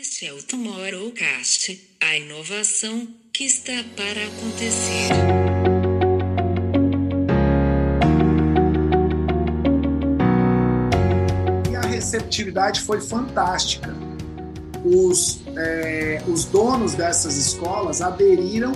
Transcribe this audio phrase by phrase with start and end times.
[0.00, 5.08] Este é o Tomorrowcast, a inovação que está para acontecer.
[11.70, 13.94] E a receptividade foi fantástica.
[14.82, 18.72] Os, é, os donos dessas escolas aderiram,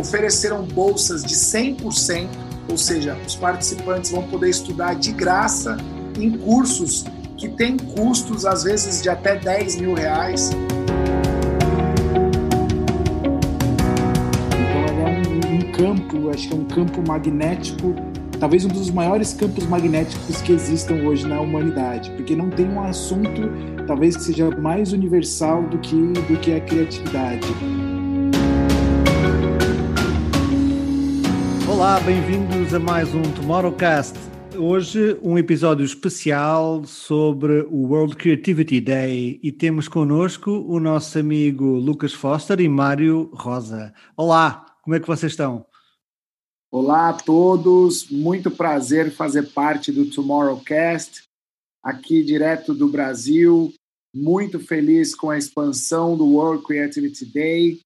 [0.00, 2.28] ofereceram bolsas de 100%,
[2.70, 5.76] ou seja, os participantes vão poder estudar de graça
[6.18, 7.04] em cursos
[7.36, 10.50] que têm custos, às vezes, de até 10 mil reais.
[14.50, 17.94] Então, é um, um campo, acho que é um campo magnético,
[18.38, 22.82] talvez um dos maiores campos magnéticos que existam hoje na humanidade, porque não tem um
[22.82, 23.50] assunto,
[23.86, 27.46] talvez que seja mais universal do que, do que a criatividade.
[31.68, 34.33] Olá, bem-vindos a mais um Tomorrowcast.
[34.56, 41.64] Hoje um episódio especial sobre o World Creativity Day e temos connosco o nosso amigo
[41.64, 43.92] Lucas Foster e Mário Rosa.
[44.16, 45.66] Olá, como é que vocês estão?
[46.70, 51.24] Olá a todos, muito prazer fazer parte do Tomorrowcast,
[51.82, 53.72] aqui direto do Brasil,
[54.14, 57.80] muito feliz com a expansão do World Creativity Day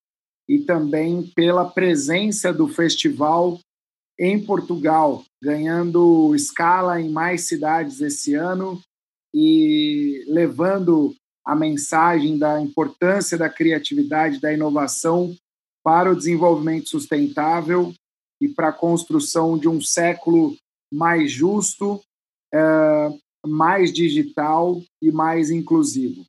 [0.46, 3.58] e também pela presença do festival
[4.18, 8.80] em Portugal, ganhando escala em mais cidades esse ano
[9.34, 11.14] e levando
[11.44, 15.34] a mensagem da importância da criatividade, da inovação
[15.82, 17.94] para o desenvolvimento sustentável
[18.40, 20.56] e para a construção de um século
[20.92, 22.00] mais justo,
[22.52, 22.58] é,
[23.46, 26.24] mais digital e mais inclusivo.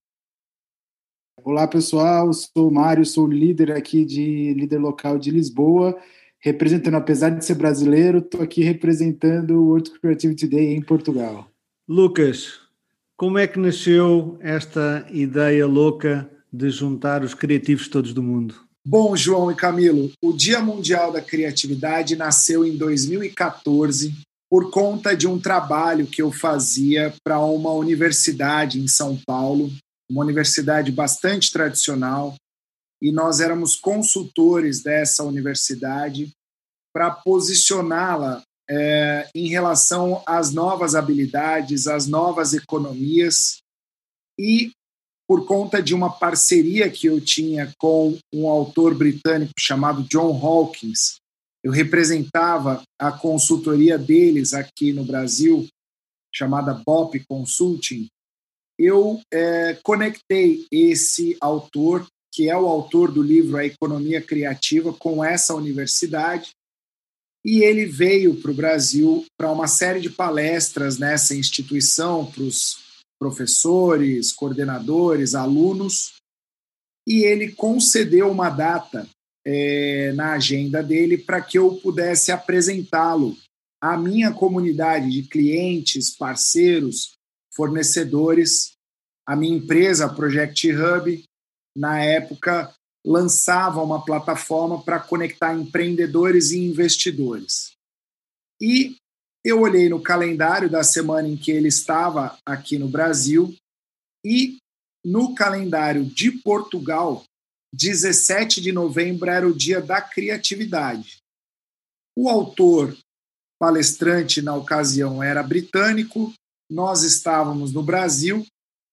[1.44, 2.32] Olá, pessoal.
[2.34, 5.98] Sou o Mário, sou líder aqui de líder local de Lisboa
[6.40, 11.48] representando, apesar de ser brasileiro, estou aqui representando o World Creativity Day em Portugal.
[11.88, 12.60] Lucas,
[13.18, 18.56] como é que nasceu esta ideia louca de juntar os criativos todos do mundo?
[18.86, 24.14] Bom, João e Camilo, o Dia Mundial da Criatividade nasceu em 2014
[24.50, 29.70] por conta de um trabalho que eu fazia para uma universidade em São Paulo,
[30.10, 32.36] uma universidade bastante tradicional,
[33.02, 36.32] e nós éramos consultores dessa universidade
[36.94, 43.60] para posicioná-la é, em relação às novas habilidades, às novas economias
[44.38, 44.72] e
[45.28, 51.20] por conta de uma parceria que eu tinha com um autor britânico chamado John Hawkins,
[51.64, 55.68] eu representava a consultoria deles aqui no Brasil,
[56.34, 58.08] chamada BOP Consulting.
[58.78, 62.08] Eu é, conectei esse autor
[62.40, 66.52] que é o autor do livro A Economia Criativa, com essa universidade.
[67.44, 73.04] E ele veio para o Brasil para uma série de palestras nessa instituição para os
[73.20, 76.14] professores, coordenadores, alunos.
[77.06, 79.06] E ele concedeu uma data
[79.46, 83.36] é, na agenda dele para que eu pudesse apresentá-lo
[83.84, 87.16] à minha comunidade de clientes, parceiros,
[87.54, 88.72] fornecedores,
[89.28, 91.22] a minha empresa, a Project Hub,
[91.76, 92.74] na época,
[93.06, 97.72] lançava uma plataforma para conectar empreendedores e investidores.
[98.62, 98.98] E
[99.44, 103.56] eu olhei no calendário da semana em que ele estava aqui no Brasil
[104.26, 104.58] e
[105.04, 107.24] no calendário de Portugal,
[107.74, 111.20] 17 de novembro era o dia da criatividade.
[112.18, 112.98] O autor
[113.60, 116.34] palestrante na ocasião era britânico,
[116.70, 118.46] nós estávamos no Brasil.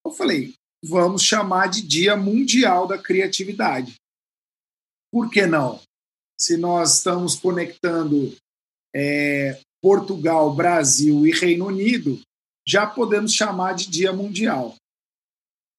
[0.05, 0.55] Eu falei,
[0.85, 3.95] vamos chamar de Dia Mundial da Criatividade.
[5.11, 5.81] Por que não?
[6.39, 8.35] Se nós estamos conectando
[8.95, 12.21] é, Portugal, Brasil e Reino Unido,
[12.67, 14.75] já podemos chamar de Dia Mundial.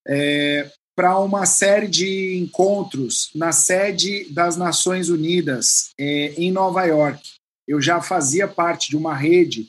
[0.06, 7.36] é, para uma série de encontros na sede das Nações Unidas, é, em Nova York.
[7.68, 9.68] eu já fazia parte de uma rede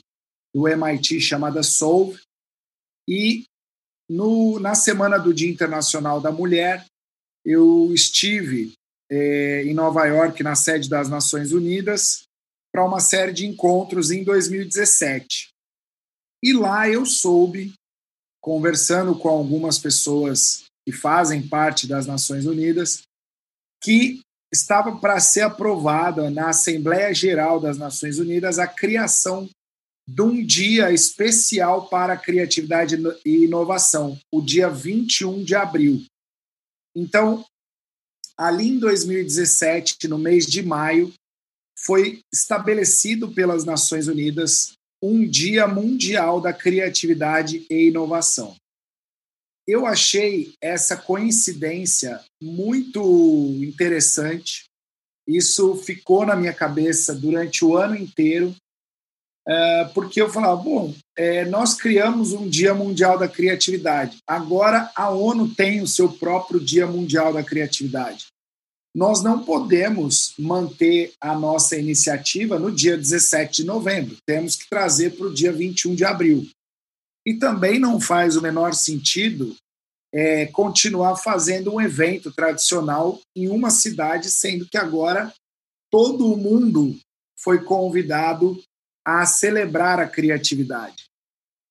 [0.54, 2.20] do MIT chamada Solve,
[3.08, 3.44] e
[4.08, 6.84] no, na semana do Dia Internacional da Mulher,
[7.44, 8.72] eu estive
[9.10, 12.22] é, em Nova York, na sede das Nações Unidas,
[12.72, 15.48] para uma série de encontros em 2017.
[16.42, 17.72] E lá eu soube,
[18.40, 23.02] conversando com algumas pessoas que fazem parte das Nações Unidas,
[23.82, 24.20] que
[24.52, 29.48] estava para ser aprovada na Assembleia Geral das Nações Unidas a criação
[30.08, 36.04] de um dia especial para criatividade e inovação, o dia 21 de abril.
[36.96, 37.44] Então,
[38.40, 41.12] ali em 2017, no mês de maio,
[41.84, 44.72] foi estabelecido pelas Nações Unidas
[45.02, 48.56] um Dia Mundial da Criatividade e Inovação.
[49.68, 53.02] Eu achei essa coincidência muito
[53.62, 54.64] interessante.
[55.28, 58.54] Isso ficou na minha cabeça durante o ano inteiro,
[59.46, 65.10] é, porque eu falava: bom, é, nós criamos um Dia Mundial da Criatividade, agora a
[65.10, 68.29] ONU tem o seu próprio Dia Mundial da Criatividade
[68.94, 74.16] nós não podemos manter a nossa iniciativa no dia 17 de novembro.
[74.26, 76.48] Temos que trazer para o dia 21 de abril.
[77.24, 79.54] E também não faz o menor sentido
[80.12, 85.32] é, continuar fazendo um evento tradicional em uma cidade, sendo que agora
[85.90, 86.98] todo mundo
[87.38, 88.60] foi convidado
[89.06, 91.04] a celebrar a criatividade.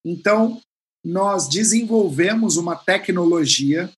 [0.06, 0.62] Então,
[1.04, 3.92] nós desenvolvemos uma tecnologia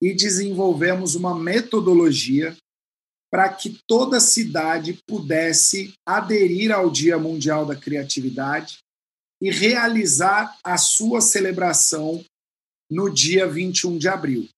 [0.00, 2.56] e desenvolvemos uma metodologia
[3.30, 8.78] para que toda cidade pudesse aderir ao Dia Mundial da Criatividade
[9.42, 12.24] e realizar a sua celebração
[12.90, 14.48] no dia 21 de abril.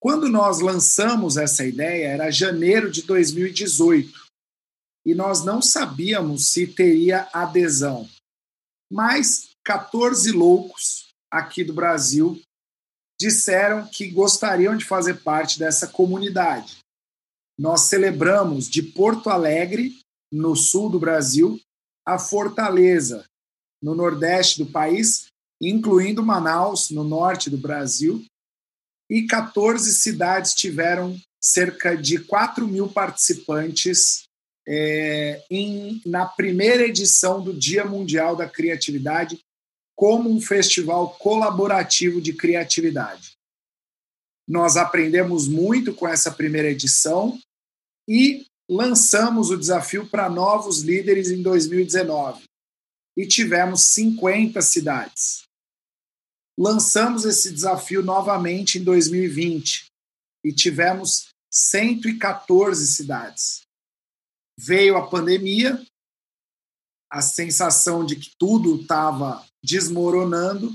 [0.00, 4.28] Quando nós lançamos essa ideia, era janeiro de 2018,
[5.04, 8.08] e nós não sabíamos se teria adesão.
[8.90, 12.40] Mas 14 loucos aqui do Brasil
[13.20, 16.78] disseram que gostariam de fazer parte dessa comunidade.
[17.58, 19.98] Nós celebramos de Porto Alegre,
[20.32, 21.60] no sul do Brasil,
[22.06, 23.24] a Fortaleza,
[23.82, 25.26] no nordeste do país,
[25.60, 28.24] incluindo Manaus, no norte do Brasil,
[29.10, 34.24] e 14 cidades tiveram cerca de 4 mil participantes
[34.66, 39.38] é, em, na primeira edição do Dia Mundial da Criatividade,
[39.98, 43.32] como um festival colaborativo de criatividade.
[44.48, 47.36] Nós aprendemos muito com essa primeira edição
[48.08, 52.44] e lançamos o desafio para novos líderes em 2019
[53.16, 55.42] e tivemos 50 cidades.
[56.56, 59.86] Lançamos esse desafio novamente em 2020
[60.44, 63.62] e tivemos 114 cidades.
[64.56, 65.84] Veio a pandemia,
[67.10, 70.72] a sensação de que tudo estava desmoronando,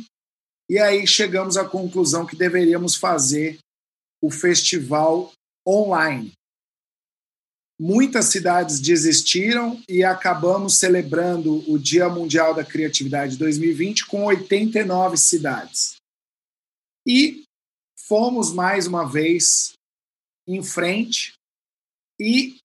[0.69, 3.59] e aí chegamos à conclusão que deveríamos fazer
[4.21, 5.31] o festival
[5.67, 6.31] online.
[7.79, 15.95] Muitas cidades desistiram e acabamos celebrando o Dia Mundial da Criatividade 2020 com 89 cidades.
[17.05, 17.43] E
[18.07, 19.73] fomos mais uma vez
[20.47, 21.33] em frente
[22.19, 22.57] e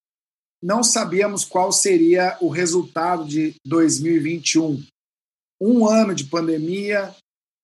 [0.63, 4.85] não sabíamos qual seria o resultado de 2021
[5.61, 7.15] um ano de pandemia,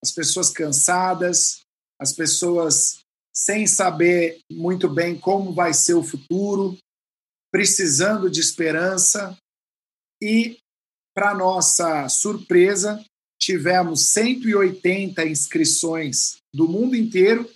[0.03, 1.61] as pessoas cansadas,
[1.99, 2.99] as pessoas
[3.33, 6.77] sem saber muito bem como vai ser o futuro,
[7.51, 9.37] precisando de esperança.
[10.21, 10.57] E,
[11.13, 13.03] para nossa surpresa,
[13.39, 17.49] tivemos 180 inscrições do mundo inteiro,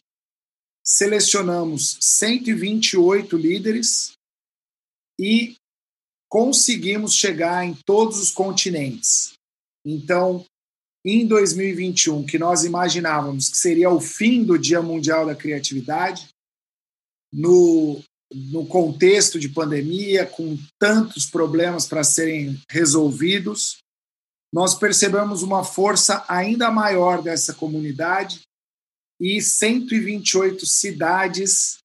[0.86, 4.12] selecionamos 128 líderes
[5.20, 5.56] e
[6.30, 9.39] conseguimos chegar em todos os continentes.
[9.86, 10.46] Então,
[11.06, 16.30] em 2021, que nós imaginávamos que seria o fim do Dia Mundial da Criatividade,
[17.32, 23.78] no, no contexto de pandemia, com tantos problemas para serem resolvidos,
[24.52, 28.42] nós percebemos uma força ainda maior dessa comunidade
[29.20, 31.78] e 128 cidades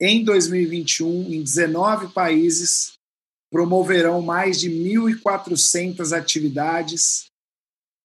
[0.00, 2.95] em 2021, em 19 países,
[3.50, 7.26] promoverão mais de 1.400 atividades.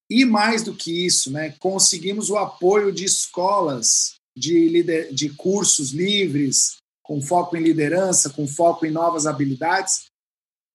[0.09, 5.13] E mais do que isso, né, conseguimos o apoio de escolas de, lider...
[5.13, 10.05] de cursos livres, com foco em liderança, com foco em novas habilidades,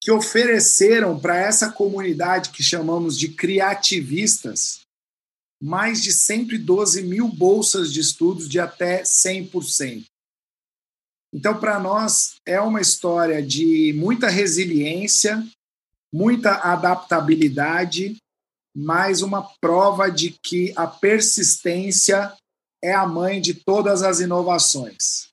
[0.02, 4.80] que ofereceram para essa comunidade que chamamos de criativistas
[5.62, 10.04] mais de 112 mil bolsas de estudos de até 100%.
[11.36, 15.46] Então, para nós, é uma história de muita resiliência,
[16.10, 18.16] muita adaptabilidade,
[18.74, 22.32] mais uma prova de que a persistência
[22.82, 25.28] é a mãe de todas as inovações.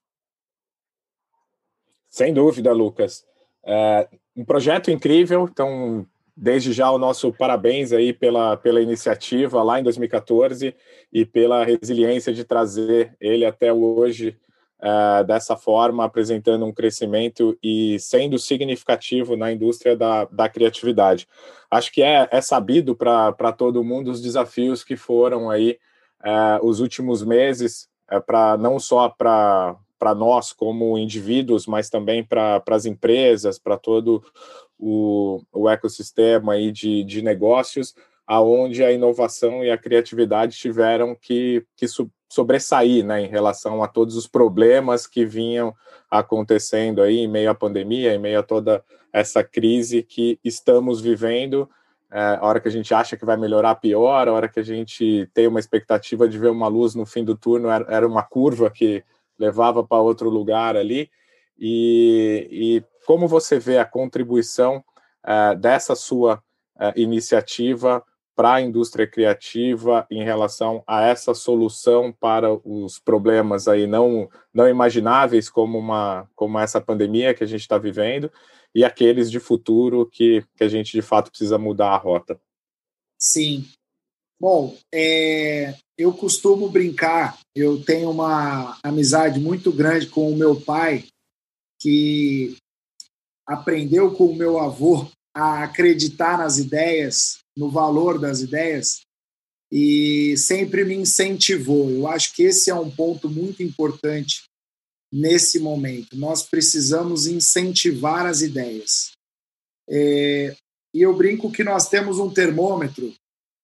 [2.09, 3.23] Sem dúvida, Lucas.
[3.65, 6.05] É um projeto incrível, então
[6.35, 10.75] desde já o nosso parabéns aí pela, pela iniciativa lá em 2014
[11.13, 14.37] e pela resiliência de trazer ele até hoje
[14.83, 21.27] uh, dessa forma, apresentando um crescimento e sendo significativo na indústria da, da criatividade.
[21.71, 25.79] Acho que é, é sabido para todo mundo os desafios que foram aí
[26.21, 32.25] uh, os últimos meses, uh, para não só para para nós como indivíduos, mas também
[32.25, 34.21] para as empresas, para todo
[34.77, 37.95] o, o ecossistema aí de, de negócios,
[38.27, 41.87] aonde a inovação e a criatividade tiveram que, que
[42.33, 45.75] sobressair né, em relação a todos os problemas que vinham
[46.09, 51.69] acontecendo aí em meio à pandemia, em meio a toda essa crise que estamos vivendo.
[52.11, 54.63] É, a hora que a gente acha que vai melhorar, pior, a hora que a
[54.63, 58.23] gente tem uma expectativa de ver uma luz no fim do turno, era, era uma
[58.23, 59.03] curva que
[59.37, 61.11] levava para outro lugar ali.
[61.57, 64.83] E, e, como você vê a contribuição
[65.23, 66.41] uh, dessa sua
[66.77, 68.03] uh, iniciativa
[68.35, 74.67] para a indústria criativa em relação a essa solução para os problemas aí não, não
[74.67, 78.31] imagináveis como uma como essa pandemia que a gente está vivendo
[78.73, 82.39] e aqueles de futuro que, que a gente de fato precisa mudar a rota.
[83.19, 83.65] Sim,
[84.43, 91.05] Bom, é, eu costumo brincar, eu tenho uma amizade muito grande com o meu pai,
[91.79, 92.57] que
[93.47, 99.01] aprendeu com o meu avô a acreditar nas ideias, no valor das ideias,
[99.71, 101.89] e sempre me incentivou.
[101.89, 104.43] Eu acho que esse é um ponto muito importante
[105.11, 106.15] nesse momento.
[106.15, 109.11] Nós precisamos incentivar as ideias.
[109.89, 110.55] É,
[110.93, 113.13] e eu brinco que nós temos um termômetro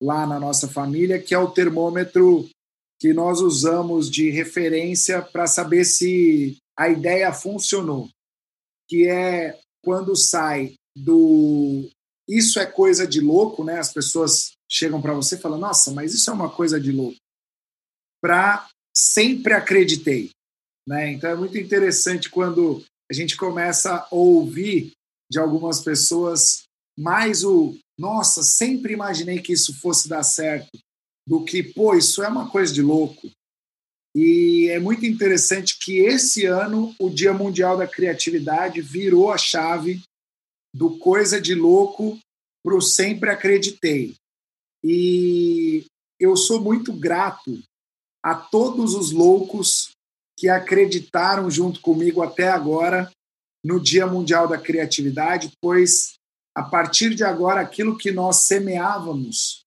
[0.01, 2.49] lá na nossa família, que é o termômetro
[2.99, 8.09] que nós usamos de referência para saber se a ideia funcionou,
[8.87, 11.89] que é quando sai do
[12.27, 13.79] isso é coisa de louco, né?
[13.79, 17.17] As pessoas chegam para você e falam: "Nossa, mas isso é uma coisa de louco".
[18.21, 20.31] Para sempre acreditei,
[20.87, 21.11] né?
[21.11, 24.91] Então é muito interessante quando a gente começa a ouvir
[25.31, 26.63] de algumas pessoas
[26.97, 30.69] mais o nossa, sempre imaginei que isso fosse dar certo,
[31.27, 33.29] do que, pô, isso é uma coisa de louco.
[34.15, 40.01] E é muito interessante que esse ano o Dia Mundial da Criatividade virou a chave
[40.73, 42.17] do coisa de louco
[42.63, 44.15] para o sempre acreditei.
[44.83, 45.85] E
[46.19, 47.61] eu sou muito grato
[48.23, 49.91] a todos os loucos
[50.37, 53.11] que acreditaram junto comigo até agora
[53.63, 56.13] no Dia Mundial da Criatividade, pois
[56.55, 59.61] a partir de agora, aquilo que nós semeávamos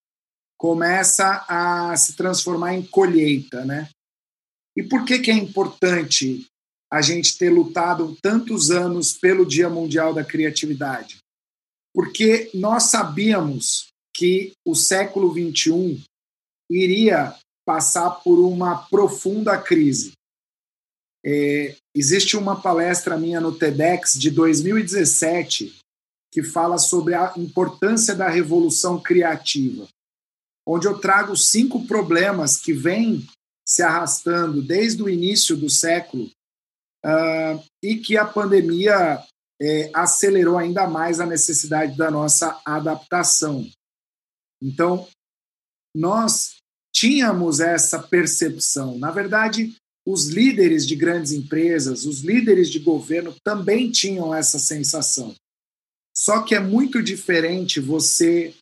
[0.58, 3.88] começa a se transformar em colheita, né?
[4.76, 6.46] E por que, que é importante
[6.92, 11.16] a gente ter lutado tantos anos pelo Dia Mundial da Criatividade?
[11.94, 16.02] Porque nós sabíamos que o século XXI
[16.70, 17.34] iria
[17.64, 20.12] passar por uma profunda crise.
[21.24, 25.78] É, existe uma palestra minha no TEDx de 2017
[26.30, 29.86] que fala sobre a importância da revolução criativa,
[30.66, 33.26] onde eu trago cinco problemas que vêm
[33.66, 36.30] se arrastando desde o início do século
[37.04, 39.22] uh, e que a pandemia
[39.60, 43.68] é, acelerou ainda mais a necessidade da nossa adaptação.
[44.60, 45.08] Então,
[45.94, 46.56] nós
[46.94, 48.98] tínhamos essa percepção.
[48.98, 49.74] Na verdade,
[50.06, 55.34] os líderes de grandes empresas, os líderes de governo também tinham essa sensação.
[56.14, 58.54] Só que é muito diferente você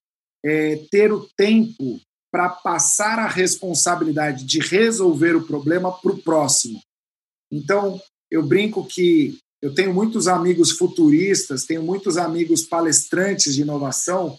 [0.45, 2.01] é, ter o tempo
[2.33, 6.81] para passar a responsabilidade de resolver o problema para o próximo.
[7.51, 14.39] Então, eu brinco que eu tenho muitos amigos futuristas, tenho muitos amigos palestrantes de inovação,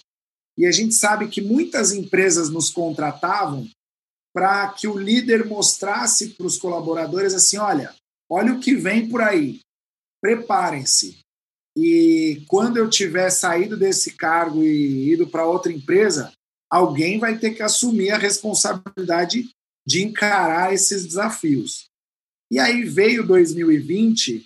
[0.57, 3.69] e a gente sabe que muitas empresas nos contratavam
[4.33, 7.93] para que o líder mostrasse para os colaboradores assim: olha,
[8.29, 9.59] olha o que vem por aí,
[10.21, 11.19] preparem-se.
[11.75, 16.31] E quando eu tiver saído desse cargo e ido para outra empresa,
[16.69, 19.49] alguém vai ter que assumir a responsabilidade
[19.85, 21.90] de encarar esses desafios.
[22.51, 24.43] E aí veio 2020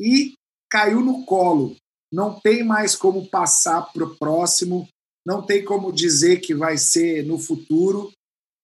[0.00, 0.34] e
[0.68, 1.76] caiu no colo.
[2.12, 4.88] Não tem mais como passar para o próximo,
[5.24, 8.10] não tem como dizer que vai ser no futuro.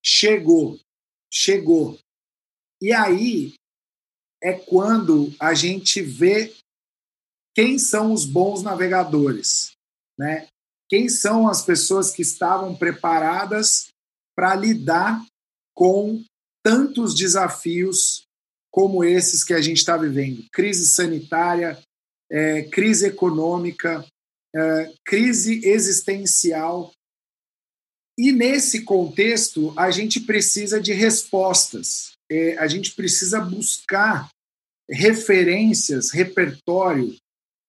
[0.04, 0.81] Chegou,
[1.33, 1.99] chegou.
[2.83, 3.54] E aí
[4.43, 6.52] é quando a gente vê
[7.54, 9.71] quem são os bons navegadores,
[10.19, 10.49] né?
[10.88, 13.88] quem são as pessoas que estavam preparadas
[14.37, 15.25] para lidar
[15.75, 16.25] com
[16.62, 18.24] tantos desafios
[18.75, 20.45] como esses que a gente está vivendo.
[20.50, 21.78] Crise sanitária,
[22.28, 24.04] é, crise econômica,
[24.52, 26.93] é, crise existencial.
[28.19, 34.28] E nesse contexto, a gente precisa de respostas, é, a gente precisa buscar
[34.90, 37.14] referências, repertório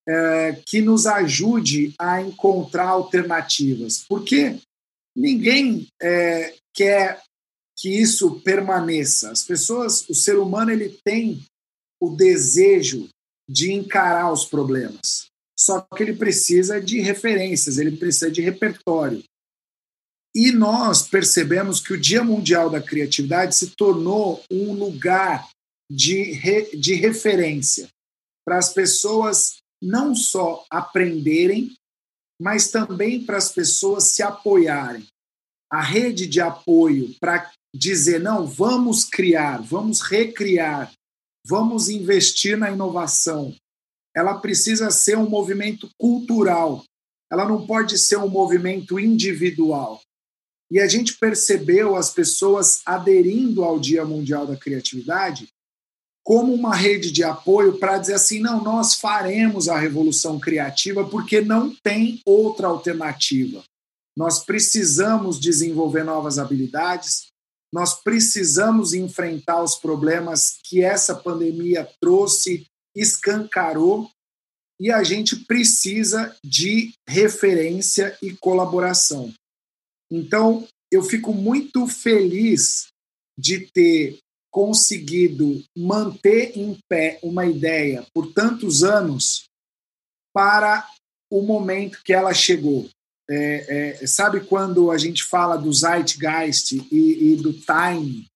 [0.10, 4.58] é, que nos ajude a encontrar alternativas, porque
[5.16, 7.22] ninguém é, quer
[7.78, 9.32] que isso permaneça.
[9.32, 11.44] As pessoas, o ser humano, ele tem
[12.02, 13.10] o desejo
[13.50, 15.28] de encarar os problemas.
[15.58, 19.24] Só que ele precisa de referências, ele precisa de repertório.
[20.36, 25.50] E nós percebemos que o Dia Mundial da Criatividade se tornou um lugar
[25.90, 27.88] de, re, de referência
[28.46, 31.74] para as pessoas não só aprenderem,
[32.40, 35.06] mas também para as pessoas se apoiarem.
[35.72, 40.92] A rede de apoio para dizer, não, vamos criar, vamos recriar,
[41.46, 43.54] vamos investir na inovação.
[44.16, 46.84] Ela precisa ser um movimento cultural,
[47.32, 50.02] ela não pode ser um movimento individual.
[50.72, 55.48] E a gente percebeu as pessoas aderindo ao Dia Mundial da Criatividade
[56.24, 61.40] como uma rede de apoio para dizer assim: não, nós faremos a revolução criativa porque
[61.40, 63.64] não tem outra alternativa.
[64.18, 67.28] Nós precisamos desenvolver novas habilidades,
[67.76, 72.66] nós precisamos enfrentar os problemas que essa pandemia trouxe,
[72.96, 74.10] escancarou,
[74.80, 79.34] e a gente precisa de referência e colaboração.
[80.10, 82.88] Então, eu fico muito feliz
[83.38, 89.44] de ter conseguido manter em pé uma ideia por tantos anos
[90.34, 90.90] para
[91.30, 92.90] o momento que ela chegou.
[93.30, 98.28] É, é, sabe quando a gente fala do zeitgeist e, e do time?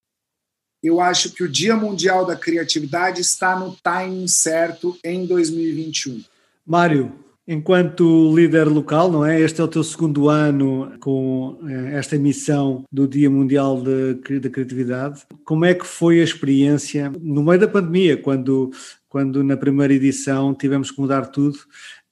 [0.82, 6.24] Eu acho que o Dia Mundial da Criatividade está no timing certo em 2021.
[6.66, 7.14] Mário,
[7.46, 9.42] enquanto líder local, não é?
[9.42, 15.24] Este é o teu segundo ano com eh, esta missão do Dia Mundial da Criatividade.
[15.44, 18.72] Como é que foi a experiência no meio da pandemia, quando,
[19.10, 21.58] quando na primeira edição tivemos que mudar tudo?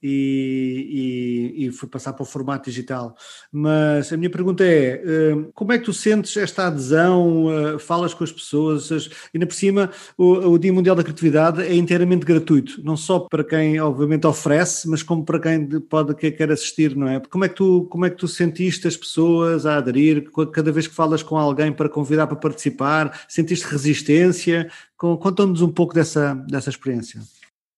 [0.08, 3.16] E, e, e foi passar para o formato digital.
[3.52, 5.04] Mas a minha pergunta é:
[5.36, 7.46] hum, como é que tu sentes esta adesão?
[7.48, 8.90] Uh, falas com as pessoas?
[9.34, 13.44] Ainda por cima, o, o, Dia Mundial da Criatividade é inteiramente gratuito, não só para
[13.44, 17.20] quem, obviamente, oferece, mas como para quem pode que quer assistir, não é?
[17.20, 20.30] Como é que tu, como é que tu sentiste as pessoas a aderir?
[20.54, 24.70] Cada vez que falas com alguém para convidar para participar, sentiste resistência?
[24.96, 27.22] Conta-nos um pouco dessa, dessa experiência.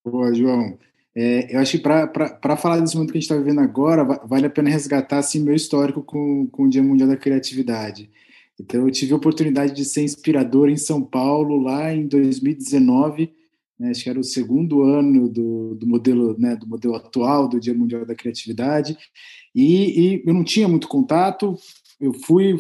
[0.06, 0.78] Boa, João.
[1.16, 4.46] É, eu acho que para falar desse momento que a gente está vivendo agora, vale
[4.46, 8.10] a pena resgatar assim, meu histórico com, com o Dia Mundial da Criatividade.
[8.60, 13.32] Então, eu tive a oportunidade de ser inspirador em São Paulo lá em 2019,
[13.80, 17.60] né, acho que era o segundo ano do, do modelo né, do modelo atual do
[17.60, 18.98] Dia Mundial da Criatividade,
[19.56, 21.56] e, e eu não tinha muito contato.
[22.00, 22.60] Eu fui,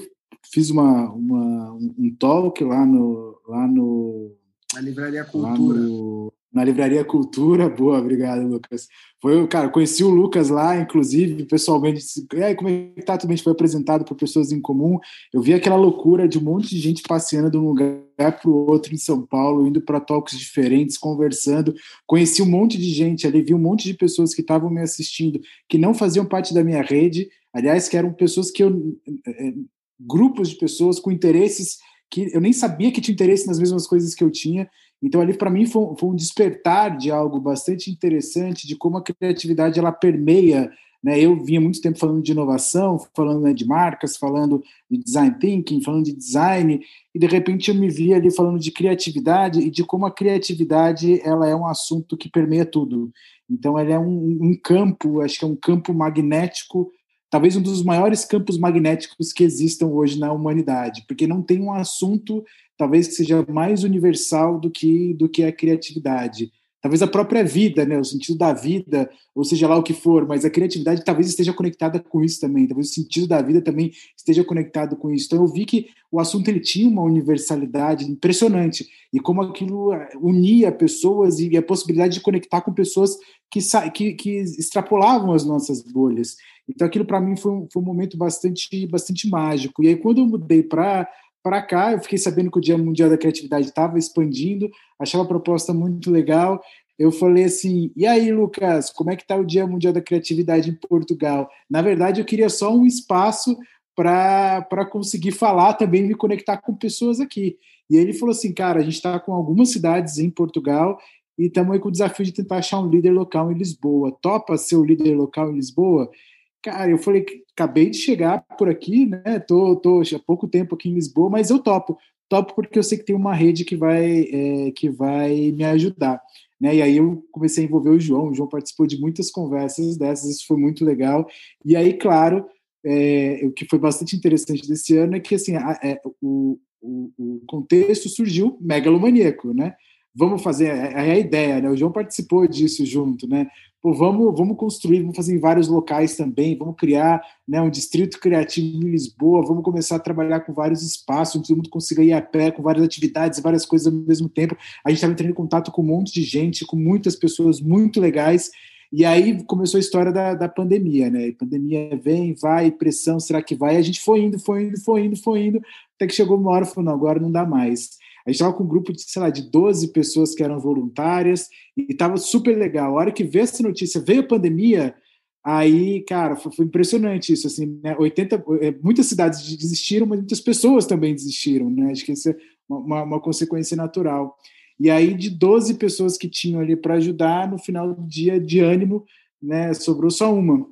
[0.51, 4.33] fiz uma, uma um talk lá no lá no
[4.75, 5.79] a Livraria Cultura.
[5.79, 7.69] No, na Livraria Cultura.
[7.69, 8.87] Boa, obrigado, Lucas.
[9.21, 12.03] Foi, cara, conheci o Lucas lá, inclusive, pessoalmente.
[12.33, 13.17] E aí, como é que tá?
[13.17, 14.97] Também foi apresentado por pessoas em comum.
[15.33, 18.69] Eu vi aquela loucura de um monte de gente passeando de um lugar para o
[18.69, 21.73] outro em São Paulo, indo para talks diferentes, conversando.
[22.07, 25.39] Conheci um monte de gente ali, vi um monte de pessoas que estavam me assistindo,
[25.67, 28.97] que não faziam parte da minha rede, aliás, que eram pessoas que eu.
[29.27, 29.53] Eh, eh,
[29.99, 31.77] grupos de pessoas com interesses
[32.09, 34.69] que eu nem sabia que tinha interesse nas mesmas coisas que eu tinha
[35.01, 39.03] então ali para mim foi, foi, um despertar de algo bastante interessante de como a
[39.03, 40.69] criatividade ela permeia.
[41.01, 41.17] Né?
[41.17, 45.81] Eu vinha muito tempo falando de inovação, falando né, de marcas, falando de design thinking,
[45.81, 46.81] falando de design,
[47.15, 51.21] e de repente eu me vi ali falando de criatividade e de como a criatividade
[51.23, 53.11] ela é um assunto que permeia tudo.
[53.49, 56.91] Então ela é um, um campo, acho que é um campo magnético
[57.29, 61.73] talvez um dos maiores campos magnéticos que existam hoje na humanidade, porque não tem um
[61.73, 62.43] assunto
[62.77, 66.51] talvez que seja mais universal do que do que a criatividade.
[66.81, 70.25] Talvez a própria vida, né, o sentido da vida, ou seja lá o que for,
[70.25, 73.91] mas a criatividade talvez esteja conectada com isso também, talvez o sentido da vida também
[74.15, 75.25] esteja conectado com isso.
[75.25, 80.09] Então eu vi que o assunto ele tinha uma universalidade impressionante e como aquilo eh,
[80.21, 83.17] unia pessoas e a possibilidade de conectar com pessoas
[83.51, 83.59] que,
[83.91, 86.37] que, que extrapolavam as nossas bolhas.
[86.69, 89.83] Então aquilo para mim foi um, foi um momento bastante, bastante mágico.
[89.83, 91.09] E aí quando eu mudei para
[91.41, 95.27] para cá, eu fiquei sabendo que o Dia Mundial da Criatividade estava expandindo, achava a
[95.27, 96.61] proposta muito legal.
[96.97, 100.69] eu falei assim: e aí, Lucas, como é que está o Dia Mundial da Criatividade
[100.69, 101.49] em Portugal?
[101.69, 103.57] Na verdade, eu queria só um espaço
[103.95, 107.57] para conseguir falar também, me conectar com pessoas aqui.
[107.89, 110.99] E ele falou assim: cara, a gente está com algumas cidades em Portugal
[111.37, 114.11] e estamos aí com o desafio de tentar achar um líder local em Lisboa.
[114.21, 116.11] Topa ser o líder local em Lisboa?
[116.61, 117.25] Cara, eu falei
[117.59, 119.39] acabei de chegar por aqui, né?
[119.39, 121.97] Tô, tô há pouco tempo aqui em Lisboa, mas eu topo.
[122.29, 126.21] Topo porque eu sei que tem uma rede que vai, é, que vai me ajudar.
[126.59, 126.75] Né?
[126.75, 128.29] E aí eu comecei a envolver o João.
[128.29, 131.27] O João participou de muitas conversas dessas, isso foi muito legal.
[131.65, 132.45] E aí, claro,
[132.85, 137.11] é, o que foi bastante interessante desse ano é que assim, a, é, o, o,
[137.17, 139.75] o, contexto surgiu megalomaníaco, né?
[140.15, 141.69] Vamos fazer, é, é a ideia, né?
[141.69, 143.47] O João participou disso junto, né?
[143.81, 148.19] Pô, vamos, vamos construir, vamos fazer em vários locais também, vamos criar né, um distrito
[148.19, 152.21] criativo em Lisboa, vamos começar a trabalhar com vários espaços, todo mundo consiga ir a
[152.21, 154.57] pé, com várias atividades, várias coisas ao mesmo tempo.
[154.85, 158.01] A gente estava entrando em contato com um monte de gente, com muitas pessoas muito
[158.01, 158.51] legais,
[158.91, 161.31] e aí começou a história da, da pandemia, né?
[161.31, 163.77] Pandemia vem, vai, pressão, será que vai?
[163.77, 165.61] A gente foi indo, foi indo, foi indo, foi indo,
[165.95, 167.97] até que chegou uma hora e falou, não, agora não dá mais.
[168.25, 171.47] A gente estava com um grupo de, sei lá, de 12 pessoas que eram voluntárias
[171.77, 172.91] e estava super legal.
[172.97, 174.95] A hora que veio essa notícia, veio a pandemia,
[175.43, 177.95] aí, cara, foi, foi impressionante isso, assim, né?
[177.97, 181.91] 80, é, muitas cidades desistiram, mas muitas pessoas também desistiram, né?
[181.91, 182.35] Acho que isso é
[182.67, 184.35] uma, uma consequência natural.
[184.79, 188.59] E aí, de 12 pessoas que tinham ali para ajudar, no final do dia, de
[188.59, 189.03] ânimo,
[189.41, 190.65] né, sobrou só uma.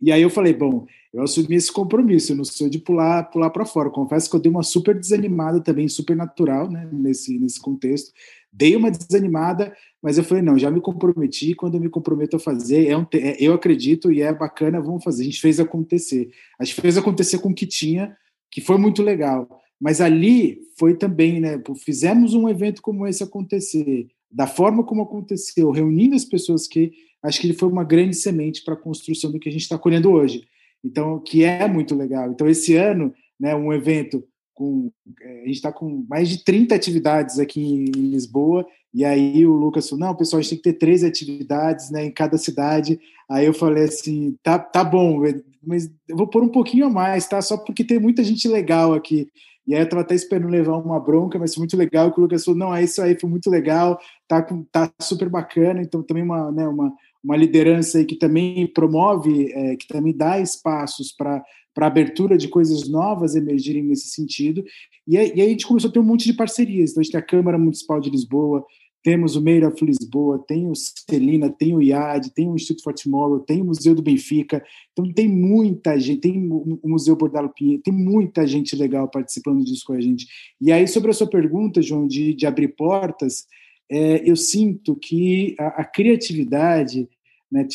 [0.00, 3.50] E aí eu falei, bom, eu assumi esse compromisso, eu não sou de pular pular
[3.50, 3.90] para fora.
[3.90, 8.12] Confesso que eu dei uma super desanimada também, super natural, né, nesse, nesse contexto.
[8.52, 12.40] Dei uma desanimada, mas eu falei, não, já me comprometi, quando eu me comprometo a
[12.40, 15.22] fazer, é um, é, eu acredito e é bacana, vamos fazer.
[15.22, 16.30] A gente fez acontecer.
[16.58, 18.16] A gente fez acontecer com o que tinha,
[18.50, 19.48] que foi muito legal.
[19.80, 25.70] Mas ali foi também, né, fizemos um evento como esse acontecer, da forma como aconteceu,
[25.70, 29.38] reunindo as pessoas que acho que ele foi uma grande semente para a construção do
[29.38, 30.44] que a gente está colhendo hoje.
[30.84, 32.30] Então, que é muito legal.
[32.30, 34.24] Então, esse ano, né, um evento
[34.58, 34.90] com.
[35.20, 39.52] É, a gente está com mais de 30 atividades aqui em Lisboa, e aí o
[39.52, 42.98] Lucas falou: não, pessoal, a gente tem que ter 13 atividades né, em cada cidade.
[43.30, 45.22] Aí eu falei assim: tá, tá bom,
[45.62, 47.40] mas eu vou pôr um pouquinho a mais, tá?
[47.40, 49.28] Só porque tem muita gente legal aqui.
[49.66, 52.44] E aí eu estava até esperando levar uma bronca, mas foi muito legal o Lucas
[52.44, 55.80] falou: não, é isso aí, foi muito legal, tá, tá super bacana.
[55.82, 56.92] Então, também uma, né, uma,
[57.28, 62.48] uma liderança aí que também promove, é, que também dá espaços para para abertura de
[62.48, 64.64] coisas novas emergirem nesse sentido.
[65.06, 66.90] E aí, a gente começou a ter um monte de parcerias.
[66.90, 68.64] Então, a gente tem a Câmara Municipal de Lisboa,
[69.00, 73.40] temos o Meira of Lisboa, tem o Celina, tem o IAD, tem o Instituto for
[73.46, 74.60] tem o Museu do Benfica.
[74.92, 79.84] Então, tem muita gente, tem o Museu Bordalo Pinheiro, tem muita gente legal participando disso
[79.86, 80.26] com a gente.
[80.60, 83.46] E aí, sobre a sua pergunta, João, de, de abrir portas,
[83.88, 87.08] é, eu sinto que a, a criatividade,
[87.50, 87.66] né,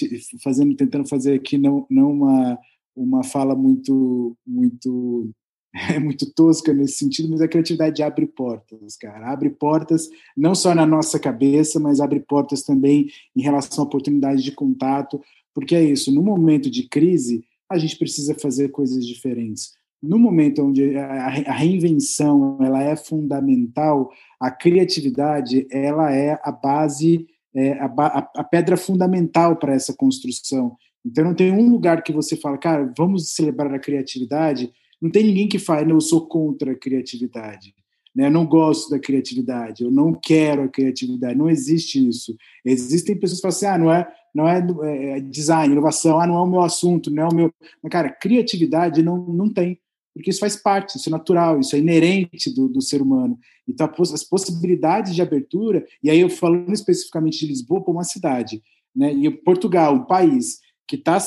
[0.44, 2.60] fazendo, tentando fazer aqui não, não uma,
[2.96, 5.30] uma fala muito, muito
[5.74, 9.32] é muito tosca nesse sentido, mas a criatividade abre portas, cara.
[9.32, 10.08] Abre portas
[10.38, 15.20] não só na nossa cabeça, mas abre portas também em relação a oportunidades de contato,
[15.54, 20.62] porque é isso, no momento de crise, a gente precisa fazer coisas diferentes no momento
[20.62, 28.44] onde a reinvenção ela é fundamental, a criatividade ela é a base, é a, a,
[28.44, 30.76] pedra fundamental para essa construção.
[31.06, 34.72] Então não tem um lugar que você fala, cara, vamos celebrar a criatividade.
[35.02, 37.76] Não tem ninguém que fale, eu sou contra a criatividade.
[38.16, 38.28] Né?
[38.28, 41.38] Eu não gosto da criatividade, eu não quero a criatividade.
[41.38, 42.36] Não existe isso.
[42.64, 44.48] Existem pessoas que falam assim, ah, não é, não
[44.84, 47.54] é, é design, inovação, ah, não é o meu assunto, não é o meu.
[47.82, 49.80] Mas, cara, criatividade não, não tem
[50.14, 53.38] porque isso faz parte, isso é natural, isso é inerente do, do ser humano.
[53.68, 58.62] Então, as possibilidades de abertura, e aí eu falando especificamente de Lisboa, como uma cidade,
[58.96, 59.12] né?
[59.12, 61.20] e Portugal, um país que está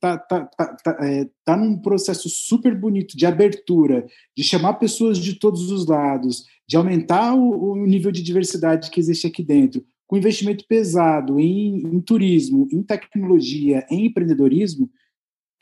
[0.00, 5.18] tá, tá, tá, tá, é, tá num processo super bonito de abertura, de chamar pessoas
[5.18, 9.84] de todos os lados, de aumentar o, o nível de diversidade que existe aqui dentro,
[10.06, 14.90] com investimento pesado em, em turismo, em tecnologia, em empreendedorismo,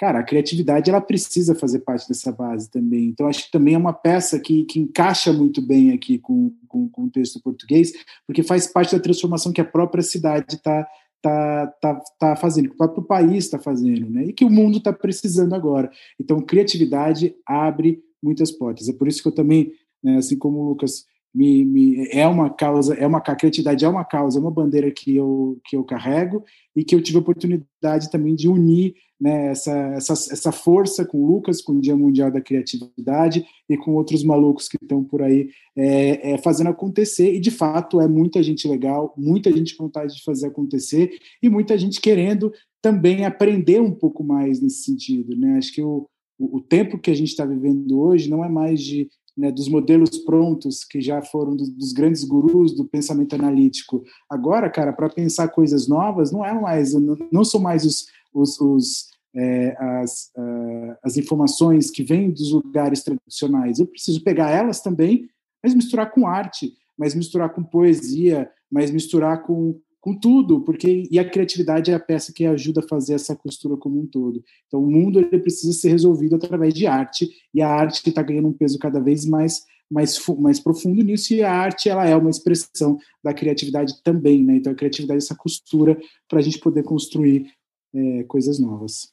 [0.00, 3.04] cara, a criatividade ela precisa fazer parte dessa base também.
[3.08, 6.88] Então, acho que também é uma peça que, que encaixa muito bem aqui com, com,
[6.88, 7.92] com o texto português,
[8.26, 10.88] porque faz parte da transformação que a própria cidade está
[11.20, 14.24] tá, tá, tá fazendo, que o próprio país está fazendo, né?
[14.24, 15.90] E que o mundo está precisando agora.
[16.18, 18.88] Então, criatividade abre muitas portas.
[18.88, 19.70] É por isso que eu também,
[20.02, 21.04] né, assim como o Lucas,
[21.34, 24.90] me, me, é uma causa, é uma a criatividade é uma causa, é uma bandeira
[24.90, 29.48] que eu que eu carrego e que eu tive a oportunidade também de unir né,
[29.48, 33.94] essa, essa, essa força com o Lucas, com o Dia Mundial da Criatividade e com
[33.94, 37.34] outros malucos que estão por aí é, é, fazendo acontecer.
[37.34, 41.50] E de fato é muita gente legal, muita gente com vontade de fazer acontecer e
[41.50, 45.36] muita gente querendo também aprender um pouco mais nesse sentido.
[45.36, 45.58] Né?
[45.58, 49.06] Acho que o, o, tempo que a gente está vivendo hoje não é mais de
[49.36, 54.02] né, dos modelos prontos que já foram dos, grandes gurus do pensamento analítico.
[54.28, 58.60] Agora, cara, para pensar coisas novas, não é mais, não, não são mais os, os,
[58.60, 63.78] os é, as, uh, as informações que vêm dos lugares tradicionais.
[63.78, 65.28] Eu preciso pegar elas também,
[65.62, 71.18] mas misturar com arte, mas misturar com poesia, mas misturar com com tudo, porque e
[71.18, 74.42] a criatividade é a peça que ajuda a fazer essa costura como um todo.
[74.66, 78.48] Então, o mundo ele precisa ser resolvido através de arte, e a arte está ganhando
[78.48, 82.30] um peso cada vez mais, mais, mais profundo nisso, e a arte ela é uma
[82.30, 84.42] expressão da criatividade também.
[84.42, 84.56] Né?
[84.56, 87.52] Então, a criatividade é essa costura para a gente poder construir
[87.94, 89.12] é, coisas novas.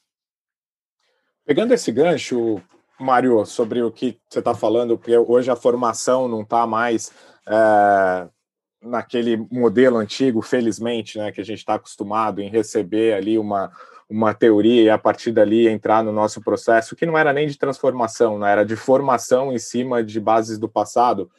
[1.44, 2.60] Pegando esse gancho,
[2.98, 7.12] Mário, sobre o que você está falando, porque hoje a formação não está mais.
[7.46, 8.28] É
[8.82, 13.72] naquele modelo antigo, felizmente, né, que a gente está acostumado em receber ali uma,
[14.08, 17.58] uma teoria e a partir dali entrar no nosso processo, que não era nem de
[17.58, 21.30] transformação, né, era de formação em cima de bases do passado.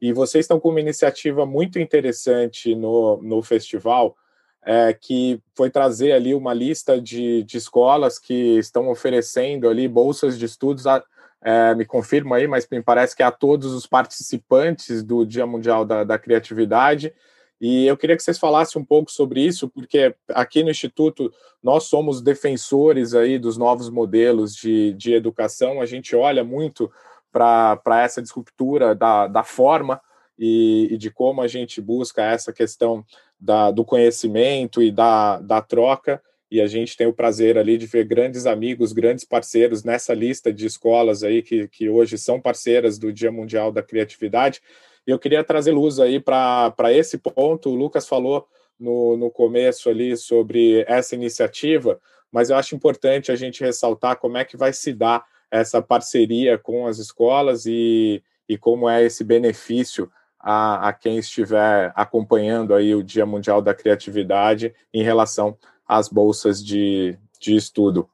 [0.00, 4.16] E vocês estão com uma iniciativa muito interessante no, no festival,
[4.62, 10.36] é, que foi trazer ali uma lista de, de escolas que estão oferecendo ali bolsas
[10.36, 11.02] de estudos a,
[11.46, 15.46] é, me confirma aí, mas me parece que é a todos os participantes do Dia
[15.46, 17.14] Mundial da, da Criatividade.
[17.60, 21.32] E eu queria que vocês falassem um pouco sobre isso, porque aqui no Instituto
[21.62, 26.90] nós somos defensores aí dos novos modelos de, de educação, a gente olha muito
[27.32, 30.00] para essa disruptura da, da forma
[30.36, 33.04] e, e, de como a gente busca essa questão
[33.38, 37.86] da, do conhecimento e da, da troca e a gente tem o prazer ali de
[37.86, 42.98] ver grandes amigos, grandes parceiros nessa lista de escolas aí que, que hoje são parceiras
[42.98, 44.60] do Dia Mundial da Criatividade.
[45.06, 47.70] E eu queria trazer luz aí para esse ponto.
[47.70, 48.46] O Lucas falou
[48.78, 54.36] no, no começo ali sobre essa iniciativa, mas eu acho importante a gente ressaltar como
[54.36, 59.24] é que vai se dar essa parceria com as escolas e, e como é esse
[59.24, 65.56] benefício a, a quem estiver acompanhando aí o Dia Mundial da Criatividade em relação
[65.86, 68.08] as bolsas de, de estudo.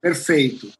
[0.00, 0.72] Perfeito.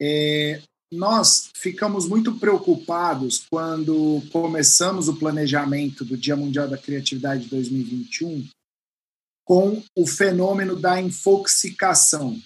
[0.00, 0.60] É,
[0.92, 8.48] nós ficamos muito preocupados quando começamos o planejamento do Dia Mundial da Criatividade 2021
[9.44, 12.40] com o fenômeno da infoxicação.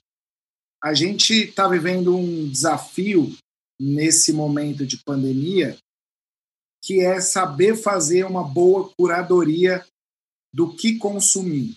[0.83, 3.37] A gente está vivendo um desafio
[3.81, 5.77] nesse momento de pandemia,
[6.83, 9.85] que é saber fazer uma boa curadoria
[10.53, 11.77] do que consumir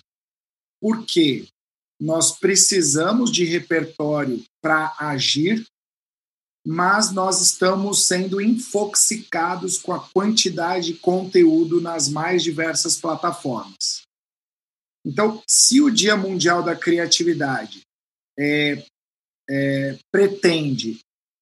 [0.81, 1.47] porque
[1.99, 5.63] nós precisamos de repertório para agir,
[6.65, 14.01] mas nós estamos sendo infoxicados com a quantidade de conteúdo nas mais diversas plataformas.
[15.05, 17.81] Então, se o Dia Mundial da Criatividade
[18.37, 18.83] é,
[19.49, 20.99] é, pretende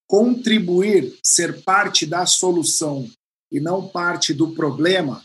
[0.07, 3.09] contribuir, ser parte da solução
[3.51, 5.23] e não parte do problema,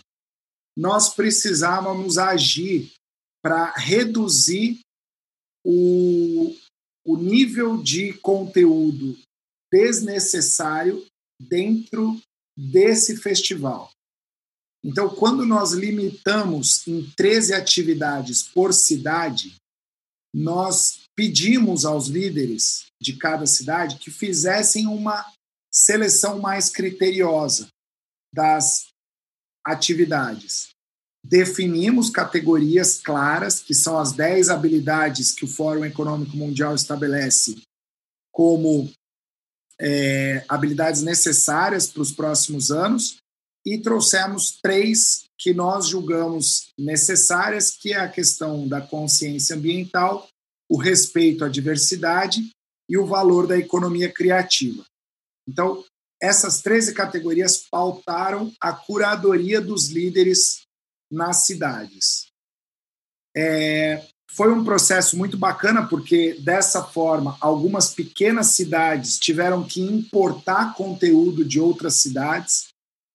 [0.76, 2.92] nós precisávamos agir
[3.44, 4.80] para reduzir
[5.62, 6.56] o,
[7.06, 9.18] o nível de conteúdo
[9.70, 11.06] desnecessário
[11.38, 12.18] dentro
[12.56, 13.90] desse festival.
[14.82, 19.56] Então, quando nós limitamos em 13 atividades por cidade,
[20.34, 25.30] nós pedimos aos líderes de cada cidade que fizessem uma
[25.70, 27.68] seleção mais criteriosa
[28.32, 28.88] das
[29.66, 30.73] atividades
[31.24, 37.62] definimos categorias claras, que são as 10 habilidades que o Fórum Econômico Mundial estabelece
[38.30, 38.92] como
[39.80, 43.16] é, habilidades necessárias para os próximos anos,
[43.66, 50.28] e trouxemos três que nós julgamos necessárias, que é a questão da consciência ambiental,
[50.70, 52.50] o respeito à diversidade
[52.88, 54.84] e o valor da economia criativa.
[55.48, 55.82] Então,
[56.20, 60.63] essas 13 categorias pautaram a curadoria dos líderes
[61.10, 62.26] nas cidades.
[63.36, 70.74] É, foi um processo muito bacana, porque dessa forma, algumas pequenas cidades tiveram que importar
[70.74, 72.68] conteúdo de outras cidades.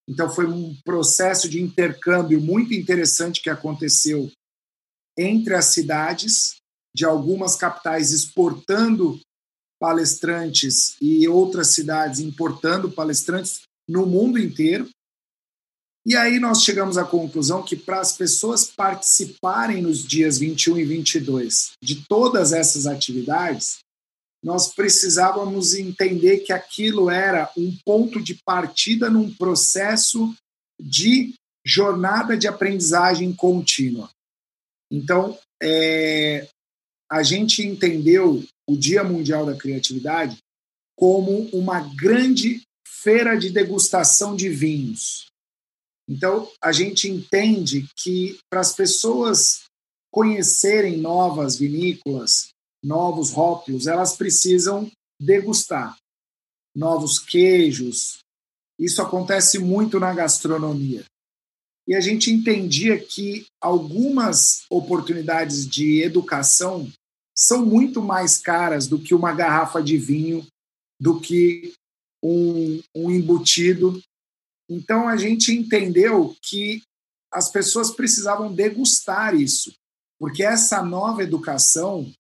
[0.08, 4.32] Então, foi um processo de intercâmbio muito interessante que aconteceu
[5.18, 6.56] entre as cidades,
[6.96, 9.20] de algumas capitais exportando
[9.80, 14.90] palestrantes e outras cidades importando palestrantes no mundo inteiro.
[16.06, 20.86] E aí nós chegamos à conclusão que para as pessoas participarem nos dias 21 e
[20.86, 23.80] 22 de todas essas atividades,
[24.44, 30.34] nós precisávamos entender que aquilo era um ponto de partida num processo
[30.80, 31.34] de
[31.66, 34.10] jornada de aprendizagem contínua.
[34.90, 36.48] Então, é,
[37.12, 40.38] a gente entendeu o Dia Mundial da Criatividade
[40.96, 45.29] como uma grande feira de degustação de vinhos.
[46.10, 49.66] Então, a gente entende que para as pessoas
[50.12, 52.50] conhecerem novas vinícolas,
[52.84, 54.90] novos rótulos, elas precisam
[55.22, 55.96] degustar
[56.76, 58.20] novos queijos.
[58.80, 61.06] Isso acontece muito na gastronomia.
[61.88, 66.90] E a gente entendia que algumas oportunidades de educação
[67.36, 70.46] são muito mais caras do que uma garrafa de vinho,
[71.00, 71.74] do que
[72.24, 74.02] um, um embutido.
[74.70, 76.82] Então a gente entendeu que
[77.32, 79.74] as pessoas precisavam degustar isso,
[80.20, 82.12] porque essa nova educação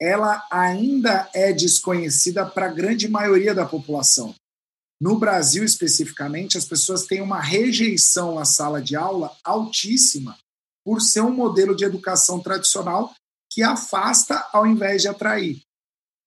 [0.00, 4.34] ela ainda é desconhecida para a grande maioria da população.
[5.00, 10.38] No Brasil, especificamente, as pessoas têm uma rejeição à sala de aula altíssima
[10.84, 13.14] por ser um modelo de educação tradicional
[13.50, 15.60] que afasta ao invés de atrair.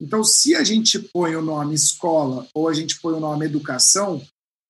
[0.02, 4.22] Então, se a gente põe o nome escola ou a gente põe o nome educação,